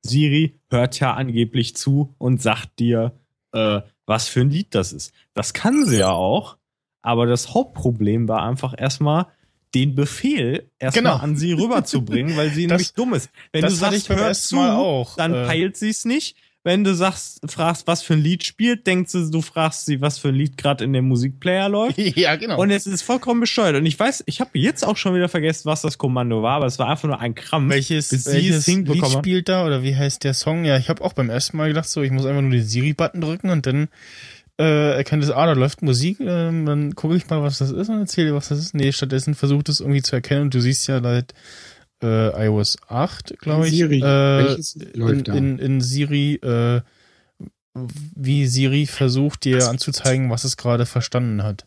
Siri 0.00 0.58
hört 0.70 0.98
ja 1.00 1.12
angeblich 1.12 1.76
zu 1.76 2.14
und 2.16 2.40
sagt 2.40 2.78
dir, 2.78 3.12
äh, 3.52 3.82
was 4.06 4.28
für 4.28 4.40
ein 4.40 4.50
Lied 4.50 4.74
das 4.74 4.94
ist. 4.94 5.12
Das 5.34 5.52
kann 5.52 5.84
sie 5.84 5.98
ja 5.98 6.12
auch, 6.12 6.56
aber 7.06 7.26
das 7.26 7.54
Hauptproblem 7.54 8.28
war 8.28 8.42
einfach 8.42 8.74
erstmal, 8.76 9.26
den 9.74 9.94
Befehl 9.94 10.70
erstmal 10.78 11.02
Genau. 11.12 11.22
an 11.22 11.36
sie 11.36 11.52
rüberzubringen, 11.52 12.36
weil 12.36 12.50
sie 12.50 12.66
Das- 12.66 12.78
nämlich 12.78 12.94
dumm 12.94 13.14
ist. 13.14 13.30
Wenn 13.52 13.62
du 13.62 13.70
sagst, 13.70 14.08
hör 14.08 14.32
zu, 14.32 14.58
auch, 14.58 15.16
dann 15.16 15.32
äh. 15.34 15.46
peilt 15.46 15.76
sie 15.76 15.90
es 15.90 16.04
nicht. 16.04 16.36
Wenn 16.64 16.82
du 16.82 16.96
sagst, 16.96 17.48
fragst, 17.48 17.86
was 17.86 18.02
für 18.02 18.14
ein 18.14 18.22
Lied 18.22 18.42
spielt, 18.42 18.88
denkt 18.88 19.08
sie, 19.08 19.30
du 19.30 19.40
fragst 19.40 19.86
sie, 19.86 20.00
was 20.00 20.18
für 20.18 20.30
ein 20.30 20.34
Lied 20.34 20.56
gerade 20.56 20.82
in 20.82 20.92
dem 20.92 21.06
Musikplayer 21.06 21.68
läuft. 21.68 21.96
ja, 22.16 22.34
genau. 22.34 22.58
Und 22.60 22.70
es 22.72 22.88
ist 22.88 23.02
vollkommen 23.02 23.38
bescheuert. 23.38 23.76
Und 23.76 23.86
ich 23.86 23.96
weiß, 23.96 24.24
ich 24.26 24.40
habe 24.40 24.50
jetzt 24.54 24.84
auch 24.84 24.96
schon 24.96 25.14
wieder 25.14 25.28
vergessen, 25.28 25.66
was 25.66 25.82
das 25.82 25.96
Kommando 25.96 26.42
war, 26.42 26.56
aber 26.56 26.66
es 26.66 26.80
war 26.80 26.88
einfach 26.88 27.06
nur 27.06 27.20
ein 27.20 27.36
Krampf. 27.36 27.70
welches 27.70 28.10
welches 28.26 28.66
Lied 28.66 29.06
spielt 29.06 29.48
da 29.48 29.64
oder 29.64 29.84
wie 29.84 29.94
heißt 29.94 30.24
der 30.24 30.34
Song? 30.34 30.64
Ja, 30.64 30.76
ich 30.76 30.88
habe 30.88 31.04
auch 31.04 31.12
beim 31.12 31.30
ersten 31.30 31.56
Mal 31.56 31.68
gedacht, 31.68 31.88
so 31.88 32.02
ich 32.02 32.10
muss 32.10 32.26
einfach 32.26 32.42
nur 32.42 32.50
den 32.50 32.64
Siri-Button 32.64 33.20
drücken 33.20 33.50
und 33.50 33.64
dann 33.66 33.86
äh, 34.58 34.96
erkennt 34.96 35.22
es, 35.22 35.30
ah, 35.30 35.46
da 35.46 35.52
läuft 35.52 35.82
Musik, 35.82 36.20
ähm, 36.20 36.66
dann 36.66 36.94
gucke 36.94 37.16
ich 37.16 37.28
mal, 37.28 37.42
was 37.42 37.58
das 37.58 37.70
ist 37.70 37.88
und 37.88 37.98
erzähle, 37.98 38.34
was 38.34 38.48
das 38.48 38.58
ist. 38.58 38.74
Nee, 38.74 38.92
stattdessen 38.92 39.34
versucht 39.34 39.68
es 39.68 39.80
irgendwie 39.80 40.02
zu 40.02 40.16
erkennen 40.16 40.42
und 40.42 40.54
du 40.54 40.60
siehst 40.60 40.86
ja 40.86 41.02
seit 41.02 41.34
äh, 42.02 42.46
iOS 42.46 42.78
8, 42.88 43.38
glaube 43.38 43.68
ich, 43.68 43.74
Siri, 43.74 43.98
äh, 43.98 44.02
welches 44.02 44.76
in, 44.76 45.00
läuft 45.00 45.28
da? 45.28 45.34
in, 45.34 45.58
in 45.58 45.80
Siri, 45.80 46.34
äh, 46.34 46.80
wie 47.74 48.46
Siri 48.46 48.86
versucht 48.86 49.44
dir 49.44 49.68
anzuzeigen, 49.68 50.30
was 50.30 50.44
es 50.44 50.56
gerade 50.56 50.86
verstanden 50.86 51.42
hat. 51.42 51.66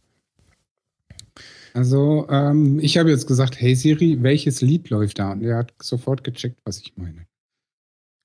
Also, 1.73 2.27
ähm, 2.29 2.79
ich 2.79 2.97
habe 2.97 3.11
jetzt 3.11 3.27
gesagt, 3.27 3.59
hey 3.61 3.75
Siri, 3.75 4.21
welches 4.23 4.61
Lied 4.61 4.89
läuft 4.89 5.19
da? 5.19 5.31
Und 5.31 5.43
er 5.43 5.57
hat 5.57 5.73
sofort 5.81 6.23
gecheckt, 6.23 6.59
was 6.65 6.79
ich 6.79 6.93
meine. 6.97 7.27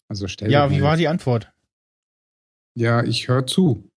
Also 0.09 0.29
stell 0.29 0.51
Ja, 0.51 0.69
dir 0.69 0.77
wie 0.77 0.83
war 0.83 0.97
die 0.97 1.09
Antwort? 1.09 1.53
Ja, 2.75 3.05
ich 3.05 3.29
höre 3.29 3.47
zu. 3.47 3.91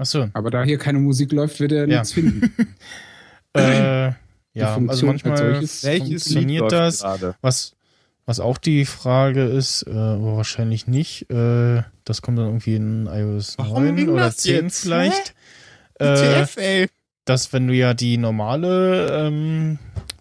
Achso. 0.00 0.28
Aber 0.32 0.50
da 0.50 0.62
hier 0.64 0.78
keine 0.78 0.98
Musik 0.98 1.30
läuft, 1.32 1.60
wird 1.60 1.72
er 1.72 1.86
Ja. 1.88 1.98
nichts 1.98 2.12
finden. 2.12 2.50
Äh, 3.52 4.12
ja, 4.54 4.74
Funktion 4.74 4.88
also 4.90 5.08
als 5.08 5.24
manchmal 5.24 5.58
Lied 5.60 5.98
funktioniert 5.98 6.70
das. 6.70 7.00
gerade? 7.00 7.34
Was, 7.40 7.74
was 8.26 8.38
auch 8.38 8.58
die 8.58 8.84
Frage 8.84 9.42
ist, 9.44 9.82
äh, 9.88 9.90
aber 9.90 10.36
wahrscheinlich 10.36 10.86
nicht. 10.86 11.28
Äh, 11.30 11.82
das 12.04 12.22
kommt 12.22 12.38
dann 12.38 12.46
irgendwie 12.46 12.76
in 12.76 13.06
iOS 13.08 13.58
Warum 13.58 13.84
9 13.86 13.96
ging 13.96 14.08
oder 14.10 14.26
das 14.26 14.36
10 14.36 14.64
jetzt? 14.66 14.82
vielleicht. 14.82 15.34
Äh, 15.98 16.04
WTF, 16.04 16.56
ey. 16.58 16.86
dass 17.24 17.52
wenn 17.52 17.66
du 17.66 17.74
ja 17.74 17.92
die 17.92 18.18
normale, 18.18 19.26
ähm, 19.26 19.80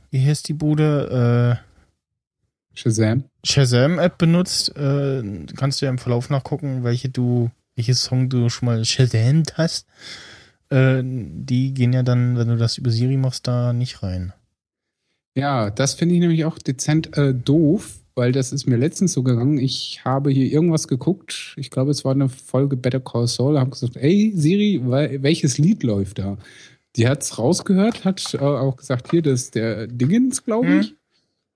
wie 0.09 0.25
heißt 0.25 0.47
die 0.47 0.53
Bude, 0.53 1.59
äh, 1.61 2.75
Shazam. 2.79 3.25
Shazam-App 3.43 4.17
benutzt, 4.17 4.75
äh, 4.75 5.21
kannst 5.55 5.81
du 5.81 5.85
ja 5.85 5.91
im 5.91 5.97
Verlauf 5.99 6.29
nachgucken, 6.31 6.83
welche 6.83 7.09
du, 7.09 7.51
welches 7.79 8.03
Song 8.03 8.27
du 8.27 8.49
schon 8.49 8.65
mal 8.65 8.83
Shazamt 8.83 9.57
hast. 9.57 9.87
Äh, 10.69 11.01
die 11.03 11.73
gehen 11.73 11.93
ja 11.93 12.03
dann, 12.03 12.37
wenn 12.37 12.49
du 12.49 12.57
das 12.57 12.77
über 12.77 12.91
Siri 12.91 13.15
machst, 13.15 13.47
da 13.47 13.71
nicht 13.71 14.03
rein. 14.03 14.33
Ja, 15.33 15.69
das 15.69 15.93
finde 15.93 16.15
ich 16.15 16.19
nämlich 16.21 16.43
auch 16.43 16.57
dezent 16.59 17.15
äh, 17.17 17.33
doof, 17.33 17.99
weil 18.15 18.33
das 18.33 18.51
ist 18.51 18.65
mir 18.67 18.75
letztens 18.75 19.13
so 19.13 19.23
gegangen. 19.23 19.57
Ich 19.57 20.01
habe 20.03 20.29
hier 20.29 20.51
irgendwas 20.51 20.89
geguckt. 20.89 21.53
Ich 21.55 21.69
glaube, 21.71 21.91
es 21.91 22.03
war 22.03 22.11
eine 22.11 22.27
Folge 22.27 22.75
Better 22.75 22.99
Call 22.99 23.27
Saul. 23.27 23.57
Habe 23.57 23.69
gesagt, 23.69 23.95
ey 23.95 24.33
Siri, 24.35 24.81
wel- 24.83 25.23
welches 25.23 25.57
Lied 25.57 25.83
läuft 25.83 26.19
da? 26.19 26.37
Die 26.97 27.07
hat 27.07 27.23
es 27.23 27.37
rausgehört, 27.37 28.03
hat 28.03 28.33
äh, 28.33 28.39
auch 28.39 28.75
gesagt, 28.75 29.09
hier, 29.11 29.21
das 29.21 29.43
ist 29.43 29.55
der 29.55 29.87
Dingens, 29.87 30.43
glaube 30.43 30.67
Hm. 30.67 30.79
ich. 30.81 30.91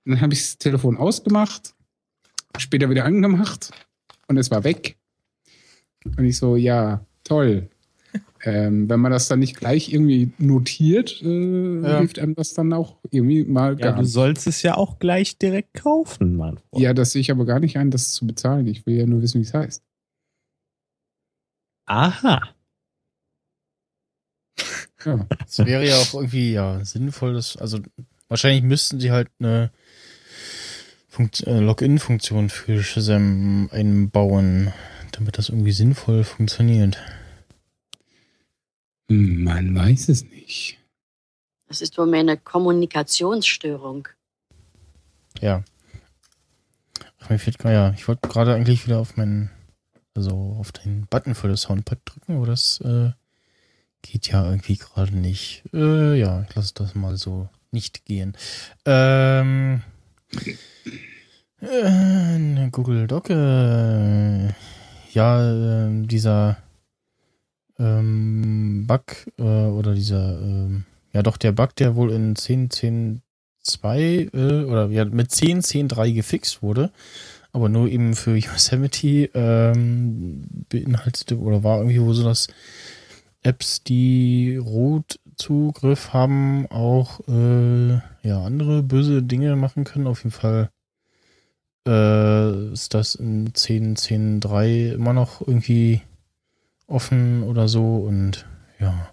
Und 0.06 0.14
dann 0.14 0.22
habe 0.22 0.34
ich 0.34 0.40
das 0.42 0.58
Telefon 0.58 0.96
ausgemacht, 0.96 1.74
später 2.58 2.90
wieder 2.90 3.04
angemacht 3.04 3.72
und 4.28 4.38
es 4.38 4.50
war 4.52 4.64
weg. 4.64 4.96
Und 6.06 6.26
ich 6.26 6.38
so, 6.38 6.56
ja, 6.56 7.06
toll. 7.24 7.70
Ähm, 8.46 8.90
wenn 8.90 9.00
man 9.00 9.14
das 9.14 9.30
dann 9.30 9.40
nicht 9.40 9.56
gleich 9.56 9.94
irgendwie 9.94 10.34
notiert, 10.38 11.22
äh, 11.24 11.80
Ja. 11.82 12.00
hilft 12.00 12.20
einem 12.20 12.36
das 12.36 12.54
dann 12.54 12.74
auch 12.74 12.98
irgendwie 13.10 13.46
mal 13.46 13.70
Ja, 13.80 13.86
gar 13.88 13.96
du 13.96 14.02
nicht. 14.02 14.12
sollst 14.12 14.48
es 14.48 14.62
ja 14.64 14.76
auch 14.76 15.00
gleich 15.00 15.38
direkt 15.38 15.76
kaufen, 15.76 16.36
Mann. 16.36 16.60
Ja, 16.76 16.94
das 16.94 17.12
sehe 17.12 17.22
ich 17.22 17.32
aber 17.32 17.46
gar 17.46 17.62
nicht 17.62 17.78
ein, 17.78 17.90
das 17.90 18.12
zu 18.12 18.28
bezahlen. 18.28 18.68
Ich 18.68 18.86
will 18.86 18.96
ja 18.98 19.06
nur 19.06 19.22
wissen, 19.22 19.40
wie 19.40 19.46
es 19.46 19.54
heißt. 19.54 19.82
Aha. 21.86 22.42
Ja. 25.06 25.26
Es 25.48 25.60
wäre 25.60 25.88
ja 25.88 25.96
auch 25.96 26.14
irgendwie 26.14 26.54
ja 26.54 26.84
sinnvoll, 26.84 27.34
dass, 27.34 27.58
also 27.58 27.80
wahrscheinlich 28.30 28.64
müssten 28.64 29.00
sie 29.00 29.12
halt 29.12 29.30
eine 29.40 29.72
Funkt 31.08 31.48
äh, 31.48 31.60
Login-Funktion 31.60 32.50
für 32.50 32.82
Shazam 32.84 33.70
einbauen, 33.72 34.74
damit 35.18 35.38
das 35.38 35.50
irgendwie 35.50 35.72
sinnvoll 35.72 36.24
funktioniert. 36.24 36.98
Man 39.08 39.76
weiß 39.76 40.10
es 40.10 40.24
nicht. 40.24 40.80
Das 41.68 41.82
ist 41.82 41.98
wohl 41.98 42.08
mehr 42.08 42.22
eine 42.22 42.38
Kommunikationsstörung. 42.38 44.08
Ja. 45.42 45.64
Ach, 47.20 47.30
mir 47.30 47.40
fehlt 47.40 47.58
gerade, 47.58 47.76
ja, 47.76 47.94
ich 47.94 48.08
wollte 48.08 48.28
gerade 48.28 48.54
eigentlich 48.54 48.86
wieder 48.86 49.00
auf 49.00 49.18
meinen, 49.18 49.50
also 50.14 50.56
auf 50.60 50.72
den 50.72 51.08
Button 51.08 51.36
für 51.36 51.48
das 51.48 51.62
Soundpad 51.62 52.00
drücken, 52.06 52.38
aber 52.38 52.46
das 52.46 52.82
äh, 52.82 53.12
geht 54.02 54.28
ja 54.28 54.46
irgendwie 54.50 54.78
gerade 54.78 55.16
nicht. 55.16 55.64
Äh, 55.74 56.20
ja, 56.20 56.46
ich 56.48 56.56
lasse 56.56 56.74
das 56.76 56.96
mal 56.96 57.18
so 57.18 57.50
nicht 57.72 58.06
gehen. 58.06 58.38
Ähm, 58.86 59.82
äh, 61.62 62.70
Google 62.70 63.08
Doc, 63.08 63.30
äh, 63.30 64.50
ja, 65.14 65.88
äh, 65.88 66.06
dieser 66.06 66.58
ähm, 67.80 68.86
Bug 68.88 69.28
äh, 69.38 69.44
oder 69.44 69.94
dieser, 69.94 70.40
ähm, 70.42 70.86
ja 71.14 71.24
doch, 71.24 71.38
der 71.38 71.52
Bug, 71.52 71.76
der 71.76 71.96
wohl 71.96 72.12
in 72.12 72.36
10.10 72.36 73.22
2 73.64 74.30
äh, 74.34 74.64
oder 74.66 74.88
ja, 74.88 75.06
mit 75.06 75.32
10, 75.32 75.62
10, 75.62 75.88
3 75.88 76.12
gefixt 76.12 76.62
wurde, 76.62 76.92
aber 77.52 77.70
nur 77.70 77.88
eben 77.88 78.14
für 78.16 78.36
Yosemite 78.36 79.30
ähm, 79.34 80.44
beinhaltete 80.70 81.40
oder 81.40 81.64
war 81.64 81.78
irgendwie 81.78 82.02
wo 82.02 82.14
so, 82.14 82.24
dass 82.24 82.48
Apps, 83.42 83.84
die 83.84 84.58
Root-Zugriff 84.58 86.14
haben, 86.14 86.66
auch 86.68 87.20
äh, 87.28 87.96
ja 88.24 88.42
andere 88.46 88.84
böse 88.84 89.22
Dinge 89.22 89.58
machen 89.58 89.84
können. 89.84 90.08
Auf 90.08 90.24
jeden 90.24 90.32
Fall 90.32 90.70
äh, 91.88 92.72
ist 92.72 92.94
das 92.94 93.16
in 93.16 93.54
10, 93.54 93.96
10, 93.96 94.40
3 94.40 94.90
immer 94.90 95.14
noch 95.14 95.46
irgendwie 95.46 96.02
offen 96.88 97.44
oder 97.44 97.68
so 97.68 97.98
und 97.98 98.46
ja. 98.80 99.10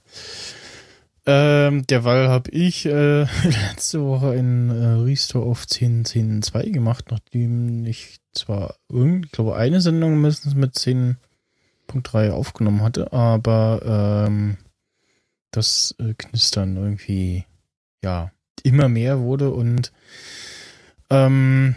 Ähm, 1.26 1.86
derweil 1.86 2.28
habe 2.28 2.50
ich 2.50 2.86
äh, 2.86 3.20
letzte 3.44 4.02
Woche 4.04 4.30
einen 4.30 4.70
äh, 4.70 5.02
Restore 5.02 5.46
auf 5.46 5.64
10.10.2 5.64 6.70
gemacht, 6.70 7.06
nachdem 7.10 7.84
ich 7.84 8.20
zwar 8.32 8.76
irgendwie, 8.88 9.26
ich 9.26 9.32
glaube, 9.32 9.56
eine 9.56 9.80
Sendung 9.80 10.14
mindestens 10.14 10.54
mit 10.54 10.74
10.3 10.74 12.30
aufgenommen 12.30 12.82
hatte, 12.82 13.12
aber 13.12 14.26
ähm, 14.26 14.56
das 15.50 15.94
äh, 15.98 16.14
Knistern 16.14 16.76
irgendwie, 16.76 17.44
ja, 18.02 18.30
immer 18.62 18.88
mehr 18.88 19.20
wurde 19.20 19.50
und 19.50 19.92
ähm, 21.10 21.74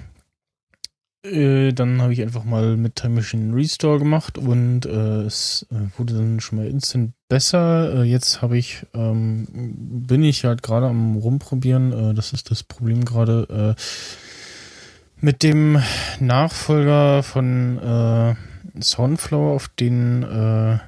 äh, 1.23 1.73
dann 1.73 2.01
habe 2.01 2.13
ich 2.13 2.21
einfach 2.21 2.43
mal 2.43 2.77
mit 2.77 2.95
Time 2.95 3.15
Machine 3.15 3.55
Restore 3.55 3.99
gemacht 3.99 4.38
und 4.38 4.86
äh, 4.86 5.21
es 5.21 5.65
äh, 5.71 5.97
wurde 5.97 6.13
dann 6.15 6.39
schon 6.39 6.59
mal 6.59 6.67
instant 6.67 7.13
besser. 7.29 8.01
Äh, 8.01 8.03
jetzt 8.03 8.41
habe 8.41 8.57
ich, 8.57 8.86
ähm, 8.93 9.47
bin 10.07 10.23
ich 10.23 10.45
halt 10.45 10.63
gerade 10.63 10.88
am 10.88 11.15
rumprobieren. 11.15 12.15
Das 12.15 12.33
ist 12.33 12.51
das 12.51 12.63
Problem 12.63 13.05
gerade 13.05 13.75
mit 15.23 15.41
dem 15.41 15.81
Nachfolger 16.19 17.23
von 17.23 17.77
äh, 17.79 18.36
Soundflower, 18.81 19.53
auf 19.53 19.69
den 19.69 20.23
äh, 20.23 20.79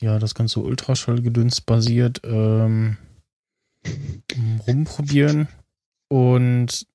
ja 0.00 0.18
das 0.18 0.34
ganze 0.34 0.60
Ultraschallgedöns 0.60 1.60
basiert, 1.60 2.22
ähm, 2.24 2.96
rumprobieren 4.66 5.46
und 6.08 6.86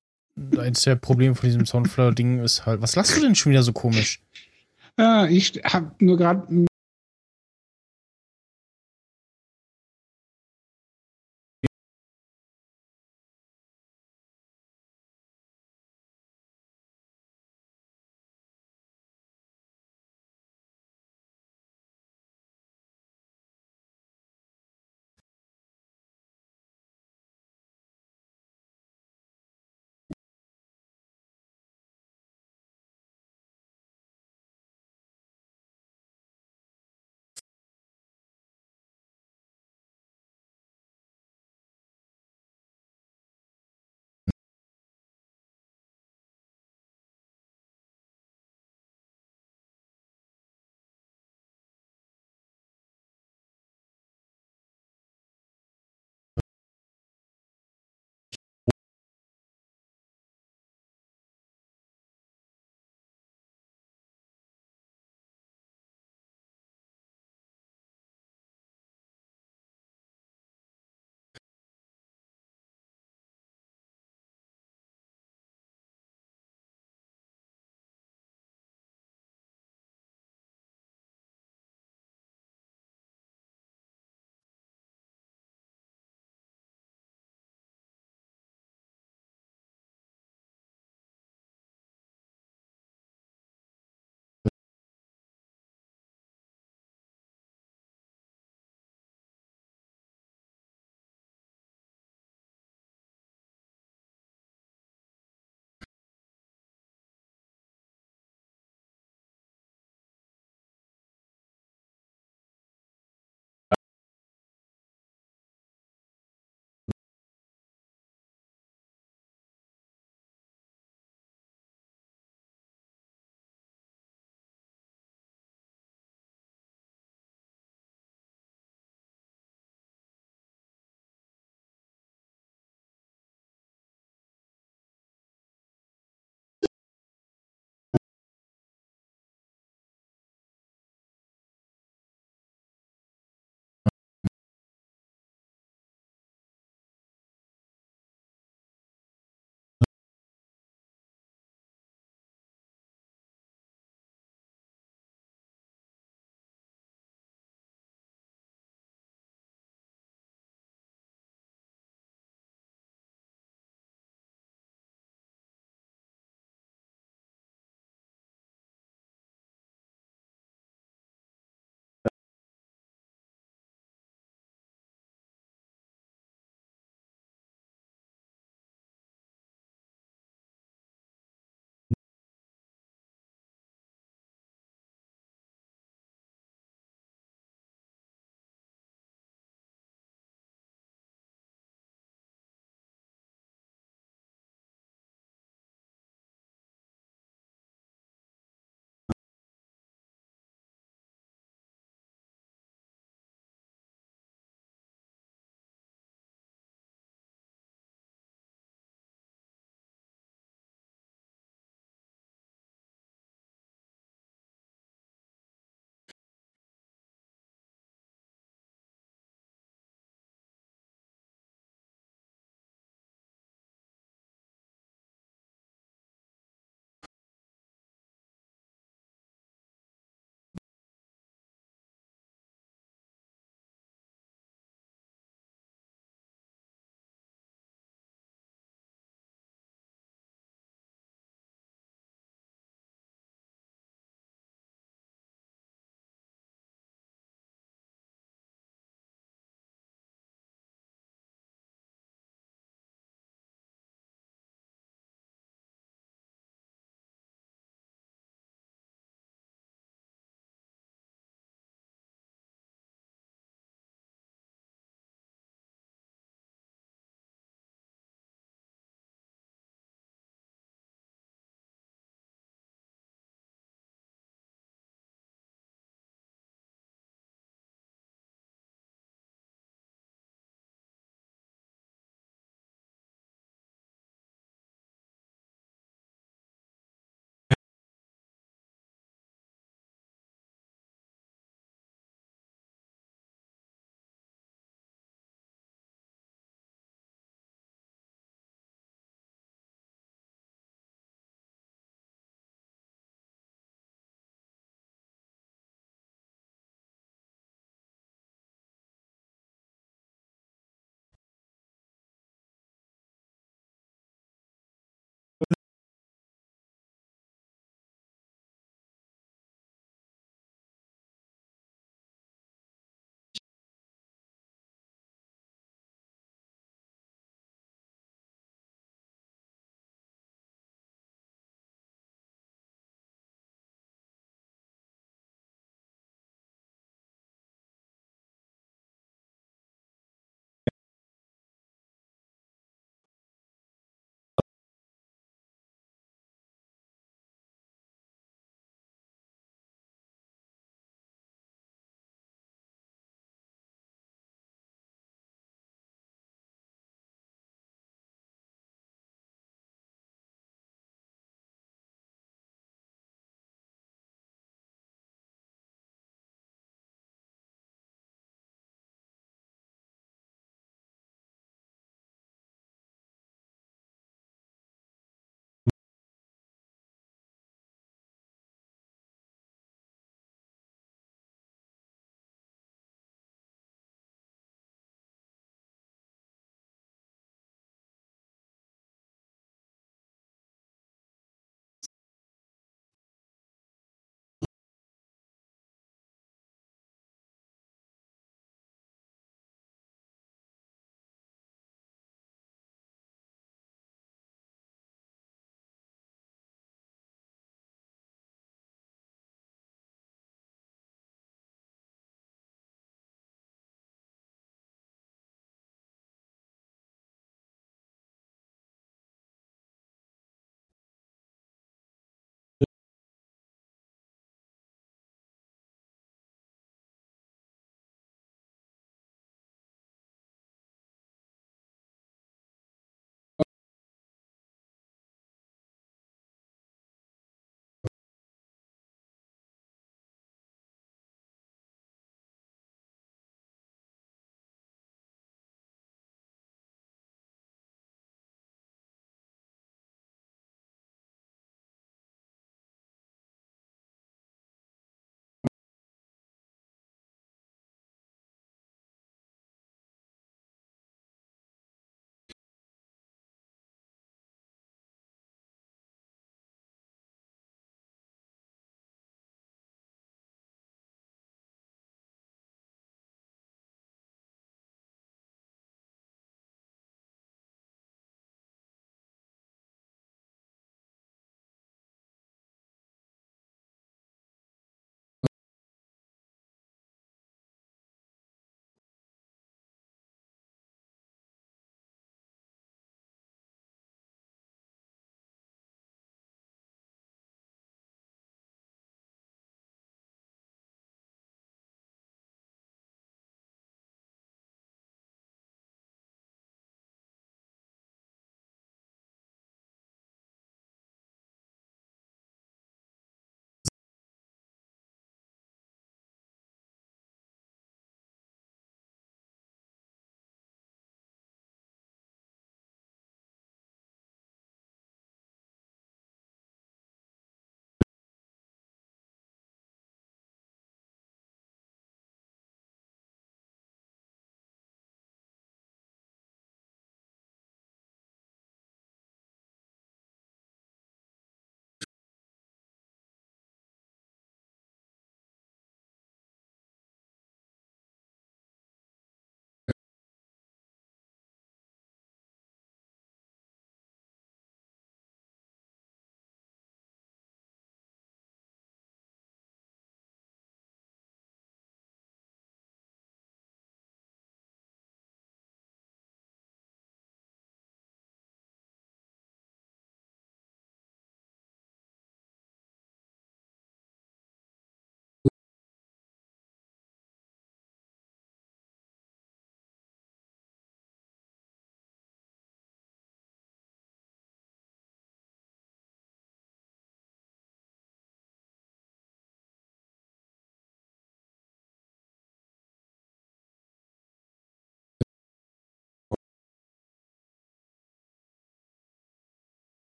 eins 0.58 0.82
der 0.82 0.96
Probleme 0.96 1.34
von 1.34 1.48
diesem 1.48 1.66
Soundflower-Ding 1.66 2.42
ist 2.42 2.66
halt, 2.66 2.80
was 2.82 2.96
lachst 2.96 3.16
du 3.16 3.20
denn 3.20 3.34
schon 3.34 3.50
wieder 3.50 3.62
so 3.62 3.72
komisch? 3.72 4.20
Ja, 4.98 5.26
ich 5.26 5.60
habe 5.64 5.92
nur 5.98 6.16
gerade 6.16 6.66